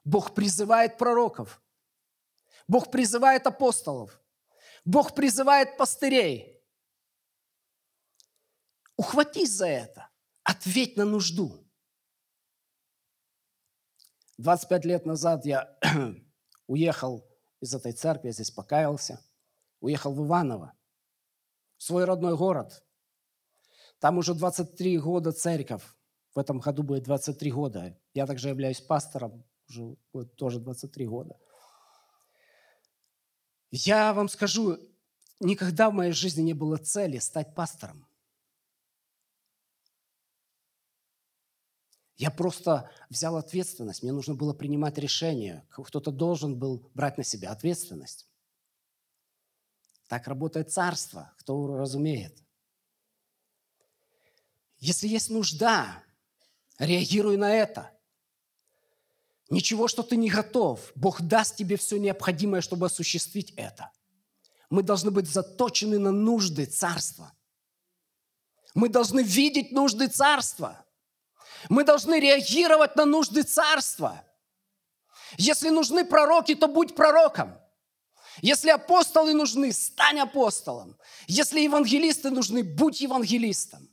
Бог 0.05 0.33
призывает 0.33 0.97
пророков. 0.97 1.61
Бог 2.65 2.91
призывает 2.91 3.45
апостолов. 3.45 4.17
Бог 4.85 5.13
призывает 5.15 5.75
пастырей. 5.75 6.63
Ухватись 8.95 9.51
за 9.51 9.67
это. 9.67 10.09
Ответь 10.43 10.95
на 10.95 11.03
нужду. 11.03 11.69
25 14.37 14.85
лет 14.85 15.05
назад 15.05 15.45
я 15.45 15.77
уехал 16.67 17.32
из 17.63 17.73
этой 17.73 17.93
церкви, 17.93 18.27
я 18.27 18.33
здесь 18.33 18.51
покаялся. 18.51 19.21
Уехал 19.79 20.13
в 20.13 20.25
Иваново, 20.25 20.73
в 21.77 21.83
свой 21.83 22.03
родной 22.03 22.35
город. 22.35 22.83
Там 23.99 24.17
уже 24.17 24.33
23 24.33 24.99
года 24.99 25.31
церковь. 25.31 25.83
В 26.35 26.39
этом 26.39 26.59
году 26.59 26.83
будет 26.83 27.03
23 27.03 27.51
года. 27.51 27.97
Я 28.13 28.25
также 28.27 28.49
являюсь 28.49 28.81
пастором, 28.81 29.45
уже 29.69 29.95
будет 30.11 30.35
тоже 30.35 30.59
23 30.59 31.07
года. 31.07 31.39
Я 33.71 34.13
вам 34.13 34.27
скажу, 34.27 34.77
никогда 35.39 35.89
в 35.89 35.93
моей 35.93 36.11
жизни 36.11 36.41
не 36.41 36.53
было 36.53 36.77
цели 36.77 37.17
стать 37.19 37.55
пастором. 37.55 38.05
Я 42.15 42.29
просто 42.29 42.89
взял 43.09 43.37
ответственность. 43.37 44.03
Мне 44.03 44.11
нужно 44.11 44.35
было 44.35 44.53
принимать 44.53 44.97
решение. 44.97 45.65
Кто-то 45.69 46.11
должен 46.11 46.57
был 46.57 46.89
брать 46.93 47.17
на 47.17 47.23
себя 47.23 47.51
ответственность. 47.51 48.27
Так 50.07 50.27
работает 50.27 50.71
царство, 50.71 51.33
кто 51.39 51.75
разумеет. 51.75 52.37
Если 54.77 55.07
есть 55.07 55.29
нужда, 55.29 56.03
реагируй 56.77 57.37
на 57.37 57.51
это. 57.51 57.89
Ничего, 59.49 59.87
что 59.87 60.03
ты 60.03 60.15
не 60.15 60.29
готов. 60.29 60.91
Бог 60.95 61.21
даст 61.21 61.55
тебе 61.55 61.77
все 61.77 61.97
необходимое, 61.97 62.61
чтобы 62.61 62.87
осуществить 62.87 63.51
это. 63.55 63.91
Мы 64.69 64.83
должны 64.83 65.11
быть 65.11 65.29
заточены 65.29 65.99
на 65.99 66.11
нужды 66.11 66.65
царства. 66.65 67.33
Мы 68.73 68.89
должны 68.89 69.21
видеть 69.21 69.71
нужды 69.71 70.07
царства. 70.07 70.82
Мы 71.69 71.83
должны 71.83 72.19
реагировать 72.19 72.95
на 72.95 73.05
нужды 73.05 73.43
царства. 73.43 74.23
Если 75.37 75.69
нужны 75.69 76.05
пророки, 76.05 76.55
то 76.55 76.67
будь 76.67 76.95
пророком. 76.95 77.57
Если 78.41 78.69
апостолы 78.69 79.33
нужны, 79.33 79.71
стань 79.71 80.19
апостолом. 80.19 80.97
Если 81.27 81.61
евангелисты 81.61 82.29
нужны, 82.31 82.63
будь 82.63 83.01
евангелистом. 83.01 83.89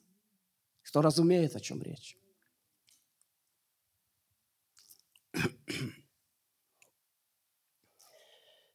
Кто 0.82 1.02
разумеет, 1.02 1.54
о 1.56 1.60
чем 1.60 1.82
речь? 1.82 2.16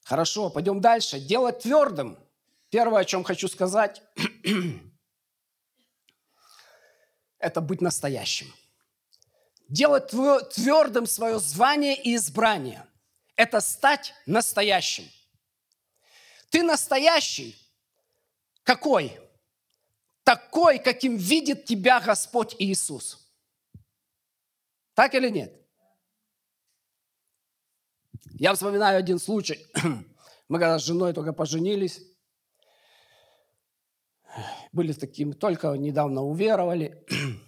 Хорошо, 0.04 0.50
пойдем 0.50 0.82
дальше. 0.82 1.20
Делать 1.20 1.60
твердым. 1.60 2.18
Первое, 2.70 3.02
о 3.02 3.06
чем 3.06 3.24
хочу 3.24 3.48
сказать, 3.48 4.02
это 7.40 7.62
быть 7.62 7.82
настоящим. 7.82 8.54
Делать 9.68 10.10
твердым 10.10 11.08
свое 11.08 11.40
звание 11.40 11.96
и 11.96 12.16
избрание– 12.16 12.86
это 13.36 13.62
стать 13.62 14.14
настоящим. 14.26 15.06
Ты 16.50 16.64
настоящий. 16.64 17.56
Какой? 18.64 19.20
Такой, 20.24 20.80
каким 20.80 21.18
видит 21.18 21.66
тебя 21.66 22.00
Господь 22.00 22.56
Иисус. 22.60 23.28
Так 24.94 25.14
или 25.14 25.30
нет? 25.30 25.54
Я 28.38 28.54
вспоминаю 28.54 28.98
один 28.98 29.20
случай. 29.20 29.66
Мы 30.48 30.60
когда 30.60 30.78
с 30.78 30.84
женой 30.84 31.14
только 31.14 31.34
поженились, 31.34 32.02
были 34.72 34.94
такими, 34.94 35.32
только 35.34 35.70
недавно 35.74 36.22
уверовали. 36.22 37.06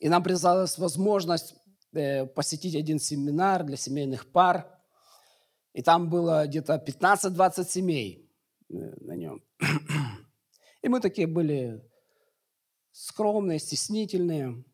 И 0.00 0.08
нам 0.08 0.22
предоставилась 0.22 0.78
возможность 0.78 1.54
э, 1.92 2.26
посетить 2.26 2.74
один 2.74 2.98
семинар 2.98 3.64
для 3.64 3.76
семейных 3.76 4.32
пар. 4.32 4.66
И 5.74 5.82
там 5.82 6.08
было 6.08 6.46
где-то 6.46 6.82
15-20 6.84 7.64
семей 7.64 8.32
э, 8.70 8.74
на 9.00 9.14
нем. 9.14 9.44
И 10.82 10.88
мы 10.88 11.00
такие 11.00 11.26
были 11.26 11.84
скромные, 12.92 13.58
стеснительные. 13.58 14.64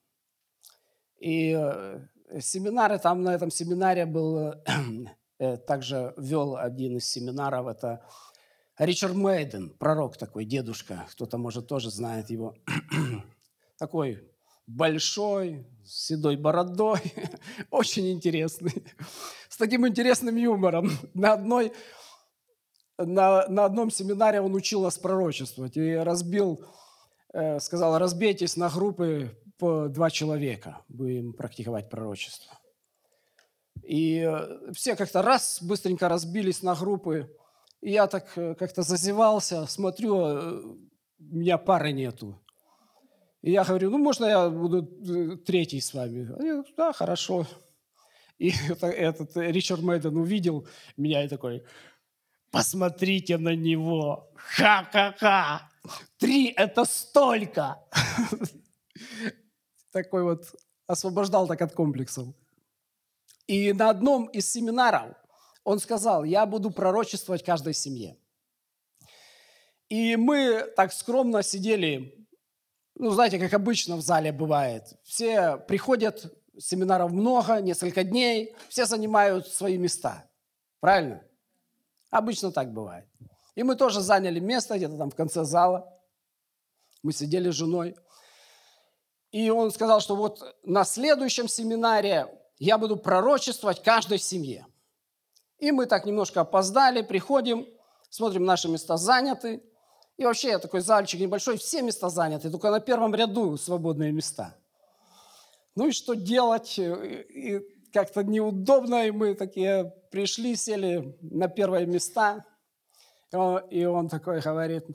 И 1.19 1.57
э, 1.59 2.07
семинары, 2.41 3.01
там 3.01 3.23
на 3.23 3.35
этом 3.35 3.51
семинаре 3.51 4.07
был, 4.07 4.55
также 5.67 6.15
вел 6.17 6.57
один 6.57 6.97
из 6.97 7.07
семинаров, 7.11 7.67
это 7.67 8.07
Ричард 8.79 9.15
Мейден, 9.15 9.71
пророк 9.71 10.17
такой, 10.17 10.45
дедушка, 10.45 11.07
кто-то, 11.11 11.39
может, 11.39 11.67
тоже 11.67 11.91
знает 11.91 12.31
его. 12.31 12.55
такой 13.79 14.36
большой, 14.67 15.67
с 15.85 16.07
седой 16.07 16.37
бородой, 16.37 17.01
очень 17.71 18.11
интересный, 18.13 18.85
с 19.49 19.57
таким 19.57 19.87
интересным 19.87 20.37
юмором. 20.37 20.91
На, 21.15 21.35
одной, 21.35 21.73
на, 22.99 23.47
на 23.49 23.65
одном 23.65 23.91
семинаре 23.91 24.41
он 24.41 24.55
учил 24.55 24.83
нас 24.83 24.99
пророчествовать 24.99 25.77
и 25.77 25.95
разбил, 25.95 26.65
э, 27.33 27.61
сказал, 27.61 27.99
разбейтесь 27.99 28.57
на 28.57 28.69
группы 28.69 29.37
по 29.59 29.89
два 29.89 30.11
человека, 30.11 30.83
будем 30.89 31.33
практиковать 31.33 31.89
пророчество. 31.89 32.59
И 33.83 34.19
э, 34.19 34.73
все 34.73 34.97
как-то 34.97 35.23
раз 35.23 35.63
быстренько 35.63 36.09
разбились 36.09 36.63
на 36.63 36.75
группы, 36.75 37.31
и 37.81 37.93
я 37.93 38.09
так 38.09 38.37
э, 38.37 38.55
как-то 38.57 38.83
зазевался, 38.83 39.67
смотрю, 39.67 40.81
меня 41.19 41.57
пары 41.57 41.93
нету. 41.93 42.43
И 43.47 43.53
я 43.53 43.63
говорю, 43.63 43.91
ну, 43.91 43.99
можно 43.99 44.25
я 44.27 44.51
буду 44.51 44.79
э, 44.83 45.37
третий 45.37 45.81
с 45.81 45.95
вами? 45.95 46.29
Они 46.37 46.65
да, 46.77 46.93
хорошо. 46.93 47.47
И 48.39 48.53
это, 48.69 48.89
этот 48.89 49.37
Ричард 49.37 49.83
Мэйден 49.83 50.17
увидел 50.17 50.67
меня 50.97 51.25
и 51.25 51.29
такой, 51.29 51.63
посмотрите 52.51 53.39
на 53.39 53.55
него, 53.55 54.33
ха-ха-ха, 54.35 55.71
три– 56.19 56.49
это 56.57 56.85
столько. 56.85 57.79
Такой 59.93 60.25
вот 60.25 60.53
освобождал 60.89 61.47
так 61.47 61.63
от 61.63 61.73
комплексов. 61.73 62.27
И 63.47 63.73
на 63.73 63.91
одном 63.91 64.27
из 64.27 64.51
семинаров 64.51 65.15
он 65.63 65.79
сказал, 65.79 66.25
я 66.25 66.47
буду 66.47 66.73
пророчествовать 66.73 67.45
каждой 67.45 67.75
семье. 67.75 68.17
И 69.89 70.17
мы 70.17 70.65
так 70.77 70.93
скромно 70.93 71.45
сидели, 71.45 72.26
ну, 72.99 73.11
знаете, 73.11 73.39
как 73.39 73.53
обычно 73.53 73.97
в 73.97 74.01
зале 74.01 74.33
бывает. 74.33 74.85
Все 75.03 75.59
приходят, 75.59 76.33
семинаров 76.59 77.13
много, 77.13 77.61
несколько 77.61 78.05
дней, 78.05 78.57
все 78.69 78.87
занимают 78.87 79.47
свои 79.49 79.77
места. 79.77 80.25
Правильно? 80.81 81.23
Обычно 82.11 82.53
так 82.53 82.73
бывает. 82.73 83.07
И 83.55 83.63
мы 83.63 83.77
тоже 83.77 84.01
заняли 84.01 84.41
место 84.41 84.77
где-то 84.77 84.97
там 84.97 85.11
в 85.11 85.15
конце 85.15 85.45
зала. 85.45 85.93
Мы 87.03 87.13
сидели 87.13 87.51
с 87.51 87.55
женой. 87.55 87.97
И 89.31 89.51
он 89.51 89.71
сказал, 89.71 90.01
что 90.01 90.17
вот 90.17 90.57
на 90.63 90.85
следующем 90.85 91.49
семинаре 91.49 92.29
я 92.59 92.79
буду 92.79 92.97
пророчествовать 92.97 93.83
каждой 93.83 94.19
семье. 94.19 94.67
И 95.59 95.73
мы 95.73 95.87
так 95.87 96.07
немножко 96.07 96.43
опоздали, 96.43 97.03
приходим, 97.03 97.67
смотрим, 98.09 98.45
наши 98.45 98.69
места 98.69 98.97
заняты. 98.97 99.63
И 100.17 100.25
вообще 100.25 100.59
такой 100.59 100.81
зальчик 100.81 101.21
небольшой, 101.21 101.59
все 101.59 101.83
места 101.83 102.09
заняты, 102.09 102.51
только 102.51 102.71
на 102.71 102.81
первом 102.81 103.15
ряду 103.15 103.57
свободные 103.57 104.13
места. 104.13 104.57
Ну 105.75 105.89
и 105.89 105.93
что 105.93 106.15
делать? 106.15 106.79
И 106.79 107.61
как-то 107.93 108.23
неудобно, 108.23 109.07
и 109.07 109.11
мы 109.11 109.35
такие 109.35 109.93
пришли, 110.11 110.57
сели 110.57 111.17
на 111.21 111.49
первые 111.49 111.87
места. 111.87 112.45
И 113.71 113.85
он 113.85 114.09
такой 114.09 114.41
говорит, 114.41 114.87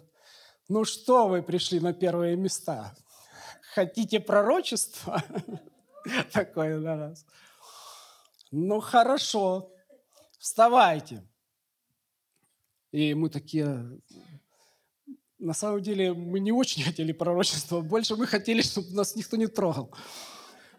ну 0.68 0.86
что 0.86 1.28
вы 1.28 1.44
пришли 1.44 1.80
на 1.80 1.94
первые 1.94 2.36
места? 2.36 2.96
Хотите 3.76 4.20
пророчество? 4.20 5.24
Такое 6.34 6.80
на 6.80 6.96
нас. 6.96 7.26
Ну 8.52 8.80
хорошо, 8.80 9.72
вставайте. 10.40 11.24
И 12.92 13.14
мы 13.14 13.30
такие, 13.30 14.00
на 15.42 15.54
самом 15.54 15.82
деле, 15.82 16.14
мы 16.14 16.40
не 16.40 16.52
очень 16.52 16.84
хотели 16.88 17.12
пророчества, 17.12 17.82
больше 17.82 18.16
мы 18.16 18.28
хотели, 18.28 18.62
чтобы 18.62 18.92
нас 18.94 19.16
никто 19.16 19.38
не 19.38 19.48
трогал. 19.48 19.94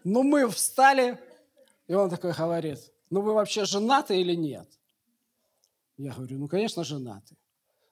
Но 0.03 0.23
мы 0.23 0.49
встали, 0.49 1.19
и 1.87 1.93
он 1.93 2.09
такой 2.09 2.33
говорит, 2.33 2.79
ну 3.09 3.21
вы 3.21 3.33
вообще 3.33 3.65
женаты 3.65 4.19
или 4.19 4.35
нет? 4.35 4.67
Я 5.97 6.13
говорю, 6.13 6.39
ну, 6.39 6.47
конечно, 6.47 6.83
женаты. 6.83 7.35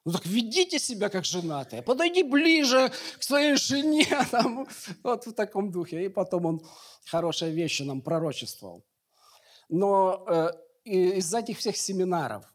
Ну 0.04 0.12
так 0.12 0.26
ведите 0.26 0.80
себя 0.80 1.10
как 1.10 1.26
женатые, 1.26 1.84
подойди 1.84 2.24
ближе 2.24 2.92
к 3.20 3.24
своей 3.24 3.56
жене, 3.56 4.08
там, 4.32 4.68
вот 5.04 5.28
в 5.28 5.34
таком 5.34 5.72
духе. 5.72 6.06
И 6.06 6.10
потом 6.10 6.46
он 6.46 6.68
хорошие 7.06 7.52
вещи 7.52 7.84
нам 7.84 8.02
пророчествовал. 8.02 8.84
Но 9.70 10.26
э, 10.28 10.52
из 10.86 11.34
этих 11.34 11.60
всех 11.60 11.78
семинаров 11.78 12.46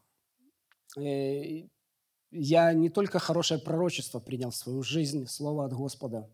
э, 0.96 1.68
я 2.38 2.72
не 2.72 2.90
только 2.90 3.18
хорошее 3.18 3.60
пророчество 3.60 4.20
принял 4.20 4.50
в 4.50 4.56
свою 4.56 4.82
жизнь, 4.82 5.26
слово 5.26 5.64
от 5.64 5.72
Господа, 5.72 6.30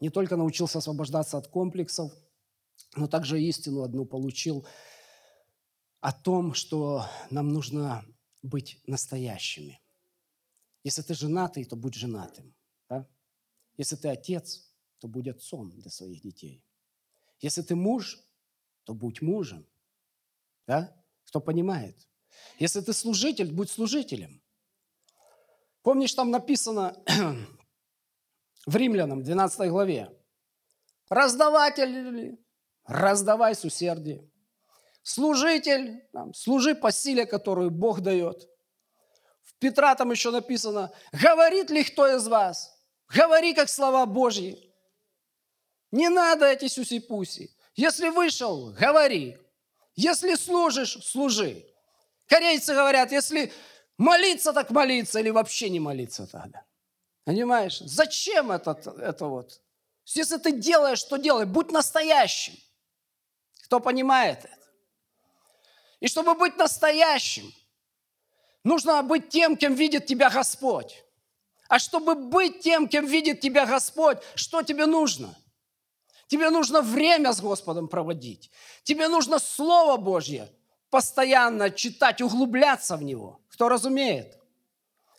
не 0.00 0.10
только 0.10 0.36
научился 0.36 0.78
освобождаться 0.78 1.38
от 1.38 1.48
комплексов, 1.48 2.12
но 2.96 3.06
также 3.06 3.42
истину 3.42 3.82
одну 3.82 4.04
получил 4.04 4.66
о 6.00 6.12
том, 6.12 6.54
что 6.54 7.06
нам 7.30 7.48
нужно 7.48 8.04
быть 8.42 8.80
настоящими. 8.86 9.80
Если 10.82 11.02
ты 11.02 11.14
женатый, 11.14 11.64
то 11.64 11.76
будь 11.76 11.94
женатым. 11.94 12.54
Да? 12.88 13.08
Если 13.78 13.96
ты 13.96 14.08
отец, 14.08 14.70
то 14.98 15.08
будь 15.08 15.28
отцом 15.28 15.70
для 15.70 15.90
своих 15.90 16.20
детей. 16.20 16.62
Если 17.40 17.62
ты 17.62 17.74
муж, 17.74 18.20
то 18.84 18.92
будь 18.92 19.22
мужем. 19.22 19.66
Да? 20.66 20.94
Кто 21.24 21.40
понимает? 21.40 22.06
Если 22.58 22.80
ты 22.80 22.92
служитель, 22.92 23.52
будь 23.52 23.70
служителем. 23.70 24.42
Помнишь, 25.84 26.14
там 26.14 26.30
написано 26.30 26.96
в 28.66 28.74
Римлянам, 28.74 29.22
12 29.22 29.68
главе, 29.68 30.10
раздаватель, 31.10 32.38
раздавай 32.86 33.54
с 33.54 33.64
усердием. 33.64 34.30
Служитель, 35.02 36.08
там, 36.14 36.32
служи 36.32 36.74
по 36.74 36.90
силе, 36.90 37.26
которую 37.26 37.70
Бог 37.70 38.00
дает. 38.00 38.48
В 39.42 39.58
Петра 39.58 39.94
там 39.94 40.10
еще 40.10 40.30
написано, 40.30 40.90
говорит 41.12 41.68
ли 41.68 41.84
кто 41.84 42.16
из 42.16 42.26
вас? 42.26 42.72
Говори, 43.14 43.52
как 43.52 43.68
слова 43.68 44.06
Божьи. 44.06 44.74
Не 45.90 46.08
надо 46.08 46.46
эти 46.46 46.64
сюси-пуси. 46.64 47.54
Если 47.76 48.08
вышел, 48.08 48.72
говори. 48.72 49.36
Если 49.96 50.34
служишь, 50.36 50.96
служи. 51.04 51.66
Корейцы 52.26 52.72
говорят, 52.72 53.12
если 53.12 53.52
молиться, 53.98 54.52
так 54.52 54.70
молиться, 54.70 55.20
или 55.20 55.30
вообще 55.30 55.70
не 55.70 55.80
молиться 55.80 56.26
тогда. 56.26 56.64
Понимаешь? 57.24 57.78
Зачем 57.78 58.50
это, 58.52 58.78
это 58.98 59.26
вот? 59.26 59.60
Если 60.06 60.36
ты 60.36 60.52
делаешь, 60.52 60.98
что 60.98 61.16
делай, 61.16 61.46
будь 61.46 61.70
настоящим. 61.70 62.54
Кто 63.64 63.80
понимает 63.80 64.44
это? 64.44 64.68
И 66.00 66.08
чтобы 66.08 66.34
быть 66.34 66.56
настоящим, 66.56 67.50
нужно 68.62 69.02
быть 69.02 69.30
тем, 69.30 69.56
кем 69.56 69.74
видит 69.74 70.06
тебя 70.06 70.28
Господь. 70.28 71.02
А 71.68 71.78
чтобы 71.78 72.14
быть 72.14 72.60
тем, 72.60 72.88
кем 72.88 73.06
видит 73.06 73.40
тебя 73.40 73.64
Господь, 73.64 74.18
что 74.34 74.62
тебе 74.62 74.86
нужно– 74.86 75.34
Тебе 76.26 76.50
нужно 76.50 76.80
время 76.80 77.32
с 77.32 77.40
Господом 77.40 77.88
проводить. 77.88 78.50
Тебе 78.82 79.08
нужно 79.08 79.38
Слово 79.38 79.96
Божье 79.96 80.50
постоянно 80.94 81.72
читать, 81.72 82.20
углубляться 82.20 82.96
в 82.96 83.02
него. 83.02 83.40
Кто 83.48 83.68
разумеет? 83.68 84.38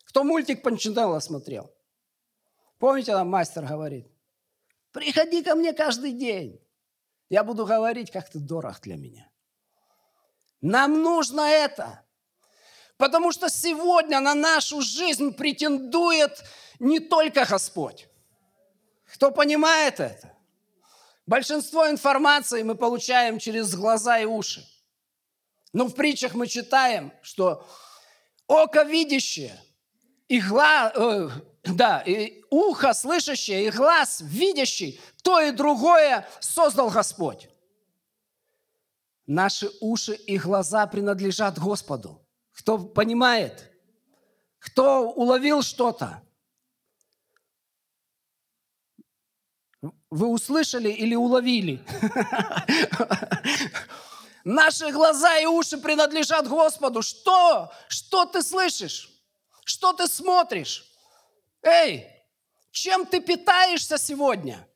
Кто 0.05 0.23
мультик 0.23 0.61
Панчинелла 0.63 1.19
смотрел? 1.19 1.69
Помните, 2.79 3.11
там 3.11 3.27
мастер 3.29 3.65
говорит, 3.65 4.07
приходи 4.93 5.43
ко 5.43 5.53
мне 5.53 5.73
каждый 5.73 6.13
день. 6.13 6.61
Я 7.27 7.43
буду 7.43 7.65
говорить, 7.65 8.09
как 8.09 8.29
ты 8.29 8.39
дорог 8.39 8.79
для 8.83 8.95
меня. 8.95 9.29
Нам 10.61 11.03
нужно 11.03 11.41
это. 11.41 12.05
Потому 12.95 13.33
что 13.33 13.49
сегодня 13.49 14.21
на 14.21 14.33
нашу 14.33 14.79
жизнь 14.79 15.33
претендует 15.33 16.41
не 16.79 17.01
только 17.01 17.43
Господь. 17.43 18.07
Кто 19.13 19.29
понимает 19.29 19.99
это? 19.99 20.38
Большинство 21.25 21.89
информации 21.89 22.63
мы 22.63 22.75
получаем 22.75 23.39
через 23.39 23.75
глаза 23.75 24.19
и 24.19 24.25
уши. 24.25 24.65
Но 25.75 25.88
в 25.88 25.93
притчах 25.93 26.35
мы 26.35 26.47
читаем, 26.47 27.11
что 27.21 27.67
око 28.47 28.83
видящее 28.83 29.61
и, 30.29 30.39
гла, 30.39 30.89
э, 30.95 31.29
да, 31.65 31.99
и 31.99 32.41
ухо 32.49 32.93
слышащее, 32.93 33.67
и 33.67 33.71
глаз 33.71 34.21
видящий, 34.21 35.01
то 35.21 35.41
и 35.41 35.51
другое 35.51 36.25
создал 36.39 36.89
Господь. 36.89 37.49
Наши 39.27 39.69
уши 39.81 40.13
и 40.13 40.38
глаза 40.38 40.88
принадлежат 40.88 41.59
Господу. 41.59 42.25
Кто 42.53 42.77
понимает? 42.77 43.69
Кто 44.59 45.09
уловил 45.09 45.61
что-то? 45.61 46.21
Вы 50.09 50.27
услышали 50.27 50.89
или 50.89 51.15
уловили? 51.15 51.83
Наши 54.45 54.91
глаза 54.91 55.39
и 55.39 55.47
уши 55.47 55.75
принадлежат 55.75 56.47
Господу. 56.47 57.01
Что? 57.01 57.73
Что 57.88 58.25
ты 58.25 58.43
слышишь? 58.43 59.10
Что 59.65 59.91
ты 59.91 60.08
смотришь? 60.08 60.86
Эй, 61.63 62.05
чем 62.69 63.08
ты 63.08 63.21
питаешься 63.21 63.97
сегодня? 63.97 64.69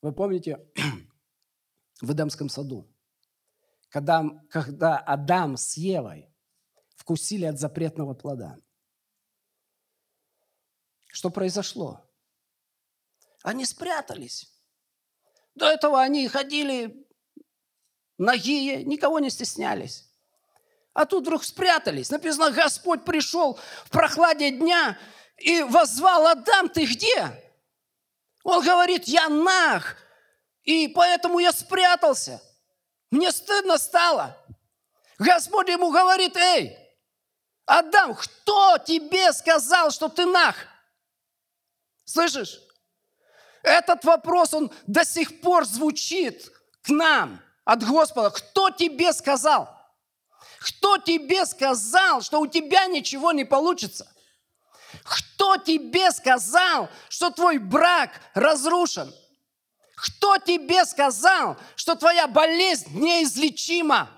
Вы 0.00 0.12
помните 0.12 0.64
в 2.00 2.12
Эдемском 2.12 2.48
саду, 2.48 2.88
когда, 3.88 4.22
когда 4.48 4.98
Адам 4.98 5.56
с 5.56 5.76
Евой 5.76 6.32
вкусили 6.94 7.46
от 7.46 7.58
запретного 7.58 8.14
плода? 8.14 8.58
Что 11.14 11.30
произошло? 11.30 12.00
Они 13.44 13.64
спрятались. 13.64 14.52
До 15.54 15.66
этого 15.66 16.02
они 16.02 16.26
ходили 16.26 17.06
нагие, 18.18 18.82
никого 18.82 19.20
не 19.20 19.30
стеснялись. 19.30 20.08
А 20.92 21.04
тут 21.04 21.22
вдруг 21.22 21.44
спрятались. 21.44 22.10
Написано, 22.10 22.50
Господь 22.50 23.04
пришел 23.04 23.60
в 23.84 23.90
прохладе 23.90 24.50
дня 24.50 24.98
и 25.36 25.62
возвал, 25.62 26.26
Адам, 26.26 26.68
ты 26.68 26.84
где? 26.84 27.54
Он 28.42 28.64
говорит, 28.64 29.04
я 29.04 29.28
нах, 29.28 29.96
и 30.64 30.88
поэтому 30.88 31.38
я 31.38 31.52
спрятался. 31.52 32.42
Мне 33.12 33.30
стыдно 33.30 33.78
стало. 33.78 34.36
Господь 35.20 35.68
ему 35.68 35.92
говорит, 35.92 36.36
эй, 36.36 36.76
Адам, 37.66 38.16
кто 38.16 38.78
тебе 38.78 39.32
сказал, 39.32 39.92
что 39.92 40.08
ты 40.08 40.26
нах? 40.26 40.73
Слышишь? 42.04 42.60
Этот 43.62 44.04
вопрос, 44.04 44.52
он 44.52 44.70
до 44.86 45.04
сих 45.04 45.40
пор 45.40 45.64
звучит 45.64 46.50
к 46.82 46.90
нам 46.90 47.40
от 47.64 47.82
Господа. 47.82 48.30
Кто 48.30 48.70
тебе 48.70 49.12
сказал? 49.12 49.70
Кто 50.60 50.98
тебе 50.98 51.46
сказал, 51.46 52.20
что 52.20 52.40
у 52.40 52.46
тебя 52.46 52.86
ничего 52.86 53.32
не 53.32 53.44
получится? 53.44 54.10
Кто 55.02 55.56
тебе 55.56 56.10
сказал, 56.10 56.88
что 57.08 57.30
твой 57.30 57.58
брак 57.58 58.10
разрушен? 58.34 59.12
Кто 59.96 60.38
тебе 60.38 60.84
сказал, 60.84 61.56
что 61.76 61.94
твоя 61.94 62.26
болезнь 62.26 62.90
неизлечима? 62.98 64.10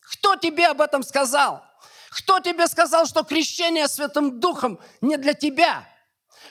Кто 0.00 0.36
тебе 0.36 0.68
об 0.68 0.80
этом 0.80 1.02
сказал? 1.02 1.64
Кто 2.10 2.40
тебе 2.40 2.66
сказал, 2.66 3.06
что 3.06 3.24
крещение 3.24 3.88
Святым 3.88 4.40
Духом 4.40 4.78
не 5.00 5.16
для 5.16 5.34
тебя? 5.34 5.86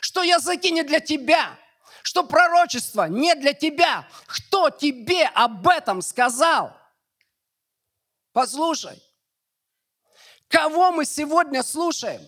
Что 0.06 0.22
языки 0.22 0.70
не 0.70 0.84
для 0.84 1.00
тебя? 1.00 1.58
Что 2.04 2.24
пророчество 2.24 3.08
не 3.08 3.34
для 3.34 3.54
тебя? 3.54 4.08
Кто 4.28 4.70
тебе 4.70 5.26
об 5.26 5.68
этом 5.68 6.04
сказал? 6.04 6.80
Послушай, 8.32 9.02
кого 10.48 10.92
мы 10.92 11.06
сегодня 11.06 11.64
слушаем? 11.64 12.22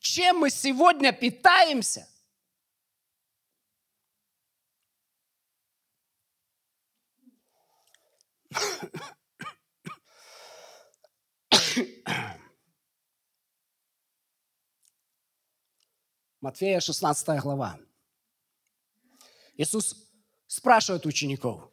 Чем 0.00 0.38
мы 0.38 0.50
сегодня 0.50 1.12
питаемся? 1.12 2.08
Матфея 16.46 16.78
16 16.78 17.40
глава. 17.42 17.76
Иисус 19.56 19.96
спрашивает 20.46 21.04
учеников, 21.04 21.72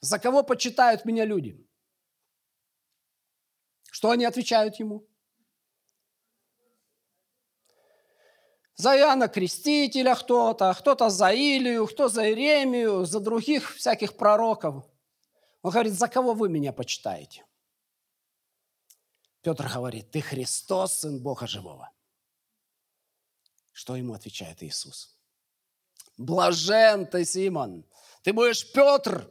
за 0.00 0.18
кого 0.18 0.42
почитают 0.42 1.06
меня 1.06 1.24
люди? 1.24 1.66
Что 3.90 4.10
они 4.10 4.26
отвечают 4.26 4.78
ему? 4.78 5.08
За 8.76 8.94
Иоанна 8.94 9.28
Крестителя 9.28 10.14
кто-то, 10.14 10.74
кто-то 10.78 11.08
за 11.08 11.30
Илию, 11.30 11.86
кто 11.86 12.08
за 12.08 12.28
Иеремию, 12.28 13.06
за 13.06 13.20
других 13.20 13.74
всяких 13.74 14.18
пророков. 14.18 14.84
Он 15.62 15.70
говорит, 15.70 15.94
за 15.94 16.08
кого 16.08 16.34
вы 16.34 16.50
меня 16.50 16.74
почитаете? 16.74 17.46
Петр 19.40 19.66
говорит, 19.72 20.10
ты 20.10 20.20
Христос, 20.20 20.92
Сын 20.98 21.22
Бога 21.22 21.46
Живого. 21.46 21.90
Что 23.74 23.96
ему 23.96 24.14
отвечает 24.14 24.62
Иисус? 24.62 25.18
Блажен 26.16 27.06
ты, 27.06 27.24
Симон, 27.24 27.84
ты 28.22 28.32
будешь 28.32 28.72
Петр, 28.72 29.28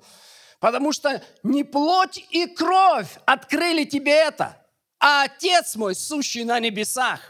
потому 0.60 0.92
что 0.92 1.24
не 1.44 1.64
плоть 1.64 2.18
и 2.30 2.46
кровь 2.48 3.18
открыли 3.26 3.86
тебе 3.86 4.12
это, 4.12 4.62
а 5.00 5.24
Отец 5.24 5.78
мой, 5.78 5.96
сущий 5.96 6.44
на 6.44 6.60
небесах. 6.60 7.22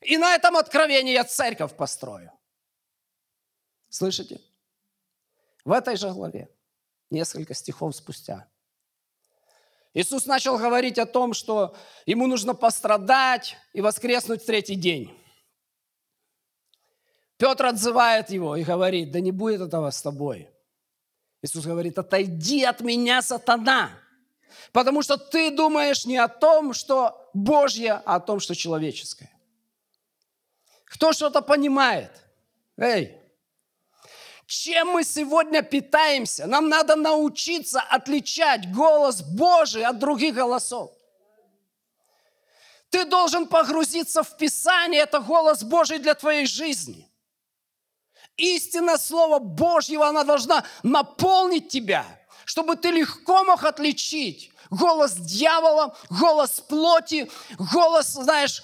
И 0.00 0.16
на 0.16 0.34
этом 0.34 0.56
откровении 0.56 1.12
я 1.12 1.24
церковь 1.24 1.76
построю. 1.76 2.32
Слышите? 3.90 4.40
В 5.66 5.72
этой 5.72 5.96
же 5.96 6.10
главе, 6.12 6.48
несколько 7.10 7.52
стихов 7.52 7.94
спустя, 7.94 8.49
Иисус 9.92 10.26
начал 10.26 10.56
говорить 10.56 10.98
о 10.98 11.06
том, 11.06 11.34
что 11.34 11.74
ему 12.06 12.26
нужно 12.26 12.54
пострадать 12.54 13.56
и 13.72 13.80
воскреснуть 13.80 14.42
в 14.42 14.46
третий 14.46 14.76
день. 14.76 15.16
Петр 17.36 17.66
отзывает 17.66 18.30
его 18.30 18.54
и 18.54 18.62
говорит, 18.62 19.10
да 19.10 19.20
не 19.20 19.32
будет 19.32 19.62
этого 19.62 19.90
с 19.90 20.00
тобой. 20.02 20.48
Иисус 21.42 21.64
говорит, 21.64 21.98
отойди 21.98 22.64
от 22.64 22.80
меня, 22.82 23.22
сатана, 23.22 23.90
потому 24.72 25.02
что 25.02 25.16
ты 25.16 25.50
думаешь 25.50 26.04
не 26.04 26.18
о 26.18 26.28
том, 26.28 26.74
что 26.74 27.30
Божье, 27.32 27.94
а 28.04 28.16
о 28.16 28.20
том, 28.20 28.40
что 28.40 28.54
человеческое. 28.54 29.30
Кто 30.84 31.12
что-то 31.12 31.40
понимает? 31.40 32.10
Эй, 32.76 33.19
чем 34.50 34.88
мы 34.88 35.04
сегодня 35.04 35.62
питаемся? 35.62 36.46
Нам 36.46 36.68
надо 36.68 36.96
научиться 36.96 37.80
отличать 37.80 38.72
голос 38.72 39.22
Божий 39.22 39.84
от 39.84 39.98
других 40.00 40.34
голосов. 40.34 40.90
Ты 42.90 43.04
должен 43.04 43.46
погрузиться 43.46 44.24
в 44.24 44.36
Писание, 44.36 45.02
это 45.02 45.20
голос 45.20 45.62
Божий 45.62 46.00
для 46.00 46.14
твоей 46.14 46.46
жизни. 46.46 47.08
Истина 48.36 48.98
Слова 48.98 49.38
Божьего, 49.38 50.08
она 50.08 50.24
должна 50.24 50.64
наполнить 50.82 51.68
тебя, 51.68 52.04
чтобы 52.44 52.74
ты 52.74 52.90
легко 52.90 53.44
мог 53.44 53.62
отличить 53.62 54.49
голос 54.70 55.14
дьявола, 55.14 55.96
голос 56.08 56.60
плоти, 56.60 57.30
голос, 57.58 58.12
знаешь, 58.12 58.62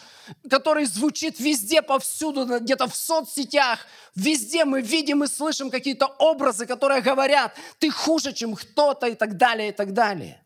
который 0.49 0.85
звучит 0.87 1.39
везде, 1.39 1.83
повсюду, 1.83 2.47
где-то 2.61 2.89
в 2.89 2.97
соцсетях. 2.97 3.87
Везде 4.15 4.65
мы 4.65 4.81
видим 4.81 5.25
и 5.25 5.27
слышим 5.27 5.71
какие-то 5.71 6.07
образы, 6.07 6.67
которые 6.67 7.03
говорят, 7.03 7.57
ты 7.79 7.91
хуже, 7.91 8.33
чем 8.33 8.55
кто-то 8.55 9.07
и 9.07 9.15
так 9.15 9.37
далее, 9.37 9.69
и 9.69 9.73
так 9.73 9.93
далее. 9.93 10.43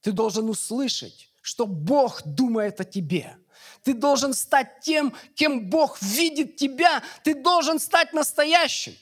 Ты 0.00 0.12
должен 0.12 0.48
услышать, 0.48 1.28
что 1.42 1.66
Бог 1.66 2.22
думает 2.24 2.80
о 2.80 2.84
тебе. 2.84 3.36
Ты 3.84 3.94
должен 3.94 4.32
стать 4.34 4.80
тем, 4.80 5.14
кем 5.34 5.68
Бог 5.68 6.00
видит 6.02 6.56
тебя. 6.56 7.02
Ты 7.24 7.34
должен 7.34 7.78
стать 7.78 8.12
настоящим. 8.12 8.94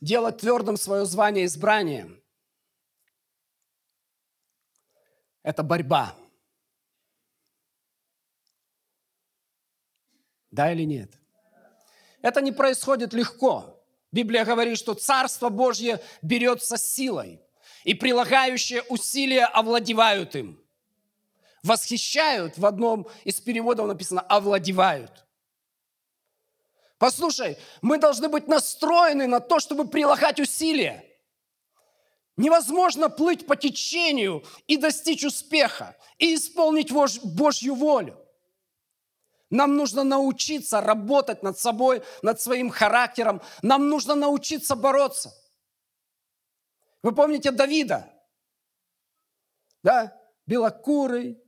Делать 0.00 0.38
твердым 0.38 0.76
свое 0.76 1.04
звание 1.04 1.44
избрания– 1.46 2.10
это 5.42 5.62
борьба. 5.62 6.14
Да 10.50 10.72
или 10.72 10.82
нет? 10.82 11.12
Это 12.22 12.40
не 12.40 12.52
происходит 12.52 13.12
легко. 13.12 13.82
Библия 14.12 14.44
говорит, 14.44 14.78
что 14.78 14.94
Царство 14.94 15.48
Божье 15.48 16.00
берется 16.22 16.76
силой. 16.76 17.40
и 17.84 17.94
прилагающие 17.94 18.82
усилия 18.82 19.46
овладевают 19.46 20.36
им. 20.36 20.62
Восхищают, 21.62 22.58
в 22.58 22.66
одном 22.66 23.08
из 23.24 23.40
переводов 23.40 23.86
написано 23.86 24.20
«овладевают». 24.20 25.26
Послушай, 26.98 27.56
мы 27.80 27.98
должны 27.98 28.28
быть 28.28 28.48
настроены 28.48 29.26
на 29.28 29.40
то, 29.40 29.60
чтобы 29.60 29.86
прилагать 29.86 30.40
усилия. 30.40 31.04
Невозможно 32.36 33.08
плыть 33.08 33.46
по 33.46 33.56
течению 33.56 34.44
и 34.66 34.76
достичь 34.76 35.24
успеха, 35.24 35.96
и 36.18 36.34
исполнить 36.34 36.92
Божью 36.92 37.74
волю. 37.74 38.16
Нам 39.50 39.76
нужно 39.76 40.04
научиться 40.04 40.80
работать 40.80 41.42
над 41.42 41.58
собой, 41.58 42.02
над 42.22 42.40
своим 42.40 42.68
характером. 42.68 43.40
Нам 43.62 43.88
нужно 43.88 44.14
научиться 44.14 44.76
бороться. 44.76 45.32
Вы 47.02 47.14
помните 47.14 47.50
Давида? 47.50 48.12
Да? 49.82 50.20
Белокурый, 50.46 51.42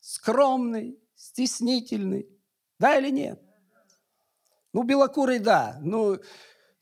скромный, 0.00 0.98
стеснительный. 1.14 2.28
Да 2.78 2.98
или 2.98 3.10
нет? 3.10 3.43
Ну, 4.74 4.82
белокурый, 4.82 5.38
да. 5.38 5.78
Ну, 5.80 6.18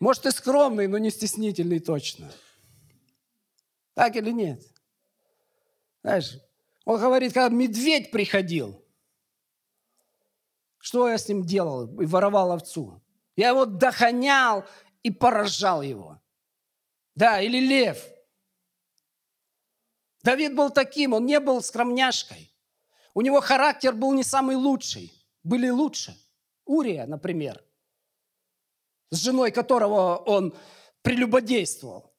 может, 0.01 0.25
и 0.25 0.31
скромный, 0.31 0.89
но 0.89 0.97
не 0.97 1.11
стеснительный 1.11 1.79
точно. 1.79 2.33
Так 3.93 4.17
или 4.17 4.31
нет? 4.31 4.63
Знаешь, 6.03 6.39
он 6.87 6.99
говорит, 6.99 7.35
когда 7.35 7.55
медведь 7.55 8.11
приходил, 8.11 8.83
что 10.79 11.07
я 11.07 11.19
с 11.19 11.29
ним 11.29 11.45
делал? 11.45 12.01
И 12.01 12.07
воровал 12.07 12.53
овцу. 12.53 13.03
Я 13.37 13.51
его 13.51 13.67
дохонял 13.67 14.65
и 15.03 15.11
поражал 15.11 15.83
его. 15.83 16.19
Да, 17.15 17.43
или 17.43 17.61
лев. 17.61 18.03
Давид 20.23 20.57
был 20.57 20.71
таким, 20.71 21.13
он 21.13 21.27
не 21.27 21.39
был 21.41 21.61
скромняшкой. 21.61 22.51
У 23.13 23.21
него 23.21 23.43
характер 23.43 23.93
был 23.93 24.15
не 24.15 24.25
самый 24.25 24.57
лучший. 24.57 25.13
Были 25.43 25.69
лучше. 25.69 26.17
Урия, 26.65 27.07
например, 27.07 27.63
с 29.13 29.19
женой 29.19 29.51
которого 29.51 30.17
он 30.17 30.57
прелюбодействовал. 31.03 32.13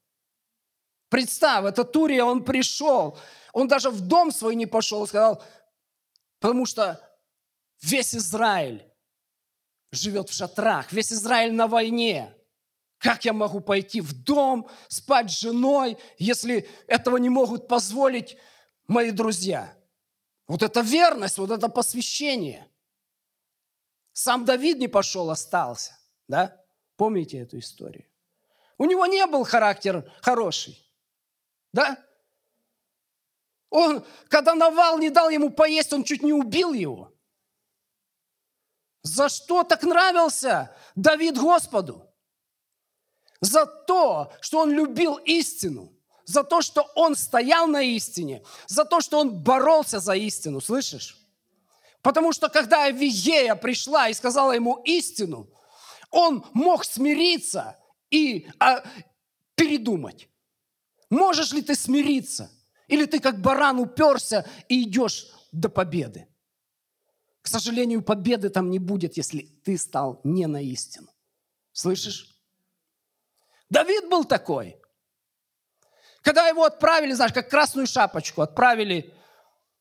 Представь, 1.09 1.65
этот 1.65 1.95
Урия, 1.95 2.23
он 2.23 2.43
пришел, 2.43 3.17
он 3.51 3.67
даже 3.67 3.89
в 3.89 4.01
дом 4.01 4.31
свой 4.31 4.55
не 4.55 4.67
пошел, 4.67 5.05
сказал, 5.07 5.43
потому 6.39 6.65
что 6.65 7.01
весь 7.81 8.15
Израиль 8.15 8.85
живет 9.91 10.29
в 10.29 10.33
шатрах, 10.33 10.91
весь 10.93 11.11
Израиль 11.11 11.53
на 11.53 11.67
войне. 11.67 12.33
Как 12.99 13.25
я 13.25 13.33
могу 13.33 13.59
пойти 13.59 13.99
в 13.99 14.13
дом, 14.23 14.69
спать 14.87 15.31
с 15.31 15.39
женой, 15.39 15.97
если 16.17 16.69
этого 16.87 17.17
не 17.17 17.29
могут 17.29 17.67
позволить 17.67 18.37
мои 18.87 19.11
друзья? 19.11 19.75
Вот 20.47 20.61
это 20.61 20.81
верность, 20.81 21.37
вот 21.37 21.49
это 21.49 21.69
посвящение. 21.69 22.67
Сам 24.13 24.45
Давид 24.45 24.77
не 24.77 24.87
пошел, 24.87 25.31
остался. 25.31 25.97
Да? 26.27 26.62
Помните 26.95 27.39
эту 27.39 27.59
историю? 27.59 28.05
У 28.77 28.85
него 28.85 29.05
не 29.05 29.25
был 29.25 29.43
характер 29.43 30.11
хороший. 30.21 30.79
Да? 31.71 31.97
Он, 33.69 34.05
когда 34.29 34.53
Навал 34.53 34.99
не 34.99 35.09
дал 35.09 35.29
ему 35.29 35.49
поесть, 35.49 35.93
он 35.93 36.03
чуть 36.03 36.21
не 36.21 36.33
убил 36.33 36.73
его. 36.73 37.11
За 39.01 39.29
что 39.29 39.63
так 39.63 39.83
нравился 39.83 40.75
Давид 40.95 41.37
Господу? 41.37 42.07
За 43.41 43.65
то, 43.65 44.31
что 44.39 44.59
он 44.59 44.71
любил 44.71 45.15
истину, 45.17 45.91
за 46.23 46.43
то, 46.43 46.61
что 46.61 46.89
он 46.95 47.15
стоял 47.15 47.67
на 47.67 47.81
истине, 47.81 48.43
за 48.67 48.85
то, 48.85 49.01
что 49.01 49.19
он 49.19 49.43
боролся 49.43 49.99
за 49.99 50.13
истину, 50.13 50.61
слышишь? 50.61 51.17
Потому 52.01 52.31
что 52.31 52.49
когда 52.49 52.83
Авиея 52.83 53.55
пришла 53.55 54.07
и 54.07 54.13
сказала 54.13 54.53
ему 54.53 54.81
истину, 54.83 55.49
он 56.13 56.45
мог 56.53 56.85
смириться 56.85 57.75
и 58.11 58.47
а, 58.59 58.83
передумать. 59.55 60.29
Можешь 61.09 61.51
ли 61.53 61.61
ты 61.63 61.73
смириться? 61.73 62.51
Или 62.87 63.05
ты 63.05 63.19
как 63.19 63.41
баран 63.41 63.79
уперся 63.79 64.45
и 64.69 64.83
идешь 64.83 65.27
до 65.51 65.69
победы? 65.69 66.27
К 67.41 67.47
сожалению, 67.47 68.03
победы 68.03 68.49
там 68.49 68.69
не 68.69 68.77
будет, 68.77 69.17
если 69.17 69.41
ты 69.63 69.75
стал 69.75 70.21
не 70.23 70.45
на 70.45 70.61
истину. 70.61 71.09
Слышишь? 71.71 72.39
Давид 73.71 74.07
был 74.07 74.23
такой. 74.23 74.79
Когда 76.21 76.47
его 76.47 76.63
отправили, 76.63 77.13
знаешь, 77.13 77.33
как 77.33 77.49
красную 77.49 77.87
шапочку, 77.87 78.43
отправили 78.43 79.11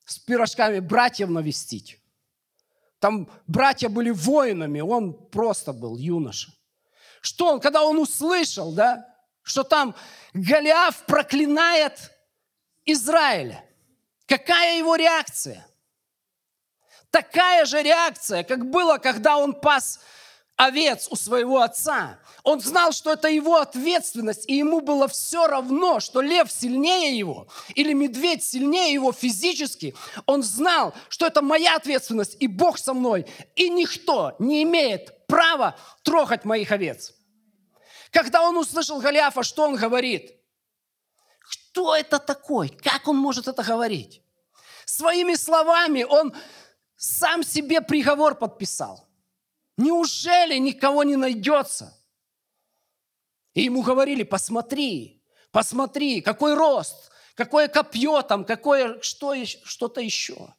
с 0.06 0.18
пирожками 0.18 0.80
братьев 0.80 1.28
навестить. 1.28 2.01
Там 3.02 3.28
братья 3.48 3.88
были 3.88 4.10
воинами, 4.10 4.78
он 4.78 5.12
просто 5.12 5.72
был 5.72 5.96
юноша. 5.96 6.52
Что 7.20 7.48
он, 7.48 7.58
когда 7.58 7.82
он 7.82 7.98
услышал, 7.98 8.72
да, 8.72 9.04
что 9.42 9.64
там 9.64 9.96
Голиаф 10.34 11.04
проклинает 11.06 12.12
Израиля, 12.84 13.64
какая 14.26 14.78
его 14.78 14.94
реакция? 14.94 15.66
Такая 17.10 17.64
же 17.64 17.82
реакция, 17.82 18.44
как 18.44 18.70
было, 18.70 18.98
когда 18.98 19.36
он 19.36 19.52
пас 19.52 19.98
овец 20.56 21.08
у 21.10 21.16
своего 21.16 21.60
отца. 21.60 22.18
Он 22.42 22.60
знал, 22.60 22.92
что 22.92 23.12
это 23.12 23.28
его 23.28 23.56
ответственность, 23.56 24.48
и 24.48 24.56
ему 24.56 24.80
было 24.80 25.08
все 25.08 25.46
равно, 25.46 26.00
что 26.00 26.20
лев 26.20 26.50
сильнее 26.50 27.16
его 27.16 27.48
или 27.74 27.92
медведь 27.92 28.44
сильнее 28.44 28.92
его 28.92 29.12
физически. 29.12 29.94
Он 30.26 30.42
знал, 30.42 30.94
что 31.08 31.26
это 31.26 31.42
моя 31.42 31.76
ответственность, 31.76 32.36
и 32.40 32.46
Бог 32.46 32.78
со 32.78 32.94
мной, 32.94 33.26
и 33.56 33.68
никто 33.70 34.34
не 34.38 34.62
имеет 34.62 35.26
права 35.26 35.76
трогать 36.02 36.44
моих 36.44 36.70
овец. 36.72 37.14
Когда 38.10 38.42
он 38.42 38.56
услышал 38.56 39.00
Голиафа, 39.00 39.42
что 39.42 39.64
он 39.64 39.76
говорит? 39.76 40.32
Кто 41.40 41.96
это 41.96 42.18
такой? 42.18 42.68
Как 42.68 43.08
он 43.08 43.16
может 43.16 43.48
это 43.48 43.62
говорить? 43.62 44.22
Своими 44.84 45.34
словами 45.34 46.02
он 46.02 46.34
сам 46.96 47.42
себе 47.42 47.80
приговор 47.80 48.34
подписал. 48.34 49.08
Неужели 49.76 50.58
никого 50.58 51.02
не 51.02 51.16
найдется? 51.16 51.98
И 53.54 53.62
ему 53.62 53.82
говорили, 53.82 54.22
посмотри, 54.22 55.22
посмотри, 55.50 56.20
какой 56.20 56.54
рост, 56.54 57.10
какое 57.34 57.68
копье 57.68 58.22
там, 58.22 58.44
какое 58.44 59.00
что, 59.00 59.34
что-то 59.44 60.00
еще. 60.00 60.54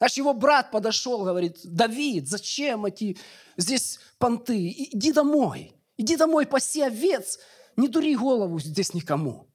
Наш 0.00 0.16
его 0.16 0.32
брат 0.32 0.70
подошел, 0.70 1.24
говорит, 1.24 1.58
Давид, 1.62 2.26
зачем 2.26 2.86
эти 2.86 3.18
здесь 3.56 4.00
понты? 4.18 4.70
Иди 4.70 5.12
домой, 5.12 5.74
иди 5.96 6.16
домой, 6.16 6.46
паси 6.46 6.80
овец, 6.80 7.38
не 7.76 7.86
дури 7.86 8.16
голову 8.16 8.58
здесь 8.58 8.94
никому. 8.94 9.48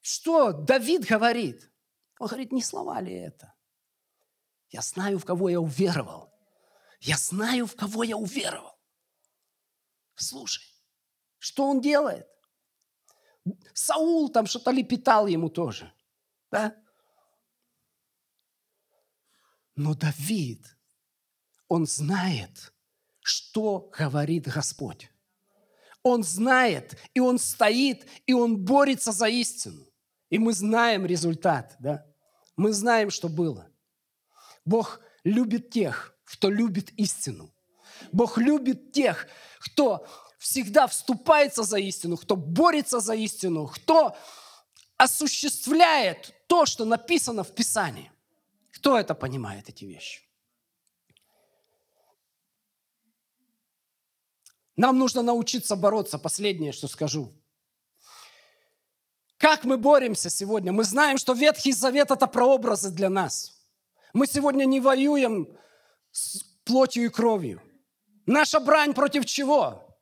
Что 0.00 0.52
Давид 0.52 1.04
говорит? 1.04 1.70
Он 2.18 2.26
говорит, 2.26 2.52
не 2.52 2.62
слова 2.62 3.00
ли 3.00 3.12
это? 3.12 3.54
Я 4.70 4.80
знаю, 4.80 5.18
в 5.18 5.24
кого 5.24 5.48
я 5.48 5.60
уверовал. 5.60 6.31
Я 7.02 7.16
знаю, 7.16 7.66
в 7.66 7.74
кого 7.74 8.04
я 8.04 8.16
уверовал. 8.16 8.78
Слушай, 10.14 10.64
что 11.38 11.68
он 11.68 11.80
делает? 11.80 12.28
Саул 13.74 14.28
там 14.28 14.46
что-то 14.46 14.70
лепетал 14.70 15.26
ему 15.26 15.48
тоже. 15.48 15.92
Да? 16.52 16.76
Но 19.74 19.96
Давид, 19.96 20.76
он 21.66 21.88
знает, 21.88 22.72
что 23.20 23.90
говорит 23.98 24.46
Господь. 24.46 25.10
Он 26.04 26.22
знает, 26.22 26.96
и 27.14 27.20
он 27.20 27.40
стоит, 27.40 28.06
и 28.26 28.32
он 28.32 28.64
борется 28.64 29.10
за 29.10 29.26
истину. 29.26 29.88
И 30.30 30.38
мы 30.38 30.52
знаем 30.52 31.04
результат, 31.04 31.74
да? 31.80 32.06
Мы 32.54 32.72
знаем, 32.72 33.10
что 33.10 33.28
было. 33.28 33.68
Бог 34.64 35.00
любит 35.24 35.70
тех, 35.70 36.11
кто 36.32 36.48
любит 36.48 36.90
истину. 36.96 37.52
Бог 38.10 38.38
любит 38.38 38.92
тех, 38.92 39.28
кто 39.60 40.06
всегда 40.38 40.86
вступается 40.86 41.62
за 41.62 41.78
истину, 41.78 42.16
кто 42.16 42.36
борется 42.36 43.00
за 43.00 43.14
истину, 43.14 43.66
кто 43.66 44.16
осуществляет 44.96 46.32
то, 46.46 46.64
что 46.64 46.86
написано 46.86 47.44
в 47.44 47.54
Писании. 47.54 48.10
Кто 48.72 48.98
это 48.98 49.14
понимает, 49.14 49.68
эти 49.68 49.84
вещи? 49.84 50.22
Нам 54.74 54.98
нужно 54.98 55.20
научиться 55.22 55.76
бороться. 55.76 56.18
Последнее, 56.18 56.72
что 56.72 56.88
скажу. 56.88 57.30
Как 59.36 59.64
мы 59.64 59.76
боремся 59.76 60.30
сегодня? 60.30 60.72
Мы 60.72 60.84
знаем, 60.84 61.18
что 61.18 61.34
Ветхий 61.34 61.72
Завет– 61.72 62.10
это 62.10 62.26
прообразы 62.26 62.90
для 62.90 63.10
нас. 63.10 63.60
Мы 64.14 64.26
сегодня 64.26 64.64
не 64.64 64.80
воюем 64.80 65.58
с 66.12 66.44
плотью 66.64 67.06
и 67.06 67.08
кровью. 67.08 67.60
Наша 68.26 68.60
брань 68.60 68.94
против 68.94 69.26
чего? 69.26 69.92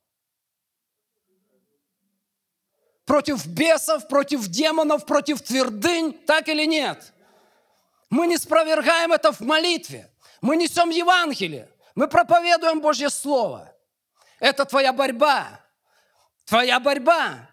против 3.11 3.45
бесов, 3.45 4.07
против 4.07 4.47
демонов, 4.47 5.05
против 5.05 5.43
твердынь, 5.43 6.13
так 6.13 6.49
или 6.49 6.65
нет? 6.65 7.13
Мы 8.09 8.29
не 8.29 8.37
спровергаем 8.37 9.11
это 9.13 9.33
в 9.33 9.41
молитве. 9.41 10.09
Мы 10.41 10.55
несем 10.55 10.91
Евангелие. 10.91 11.69
Мы 11.97 12.07
проповедуем 12.07 12.81
Божье 12.81 13.11
Слово. 13.11 13.75
Это 14.39 14.65
твоя 14.65 14.93
борьба. 14.93 15.61
Твоя 16.45 16.79
борьба. 16.79 17.51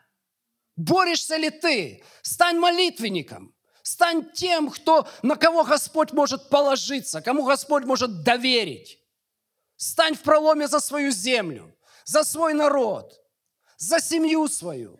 Борешься 0.75 1.37
ли 1.37 1.49
ты? 1.49 2.03
Стань 2.21 2.59
молитвенником. 2.59 3.55
Стань 3.87 4.29
тем, 4.33 4.69
кто, 4.69 5.07
на 5.21 5.37
кого 5.37 5.63
Господь 5.63 6.11
может 6.11 6.49
положиться, 6.49 7.21
кому 7.21 7.45
Господь 7.45 7.85
может 7.85 8.21
доверить. 8.21 8.99
Стань 9.77 10.13
в 10.13 10.23
проломе 10.23 10.67
за 10.67 10.81
свою 10.81 11.09
землю, 11.09 11.73
за 12.03 12.25
свой 12.25 12.53
народ, 12.53 13.17
за 13.77 14.01
семью 14.01 14.49
свою. 14.49 14.99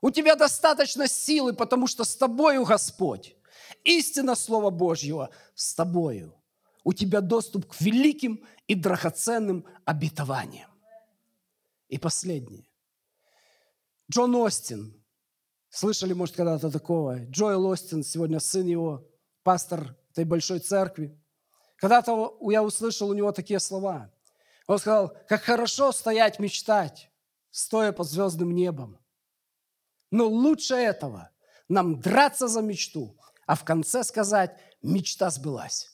У 0.00 0.12
тебя 0.12 0.36
достаточно 0.36 1.08
силы, 1.08 1.52
потому 1.52 1.88
что 1.88 2.04
с 2.04 2.14
тобою 2.14 2.64
Господь. 2.64 3.34
Истина 3.82 4.36
Слова 4.36 4.70
Божьего 4.70 5.30
с 5.56 5.74
тобою. 5.74 6.32
У 6.84 6.92
тебя 6.92 7.20
доступ 7.20 7.66
к 7.66 7.80
великим 7.80 8.46
и 8.68 8.76
драгоценным 8.76 9.66
обетованиям. 9.84 10.70
И 11.88 11.98
последнее. 11.98 12.68
Джон 14.08 14.36
Остин. 14.36 14.95
Слышали, 15.76 16.14
может, 16.14 16.34
когда-то 16.34 16.70
такого? 16.70 17.18
Джоэл 17.26 17.66
Остин, 17.66 18.02
сегодня 18.02 18.40
сын 18.40 18.66
его, 18.66 19.06
пастор 19.42 19.94
этой 20.10 20.24
большой 20.24 20.58
церкви. 20.58 21.20
Когда-то 21.76 22.38
я 22.50 22.62
услышал 22.62 23.10
у 23.10 23.12
него 23.12 23.30
такие 23.30 23.60
слова. 23.60 24.10
Он 24.66 24.78
сказал, 24.78 25.14
как 25.28 25.42
хорошо 25.42 25.92
стоять, 25.92 26.38
мечтать, 26.38 27.10
стоя 27.50 27.92
под 27.92 28.08
звездным 28.08 28.54
небом. 28.54 28.98
Но 30.10 30.26
лучше 30.26 30.76
этого 30.76 31.28
нам 31.68 32.00
драться 32.00 32.48
за 32.48 32.62
мечту, 32.62 33.14
а 33.46 33.54
в 33.54 33.62
конце 33.62 34.02
сказать, 34.02 34.58
мечта 34.80 35.28
сбылась. 35.28 35.90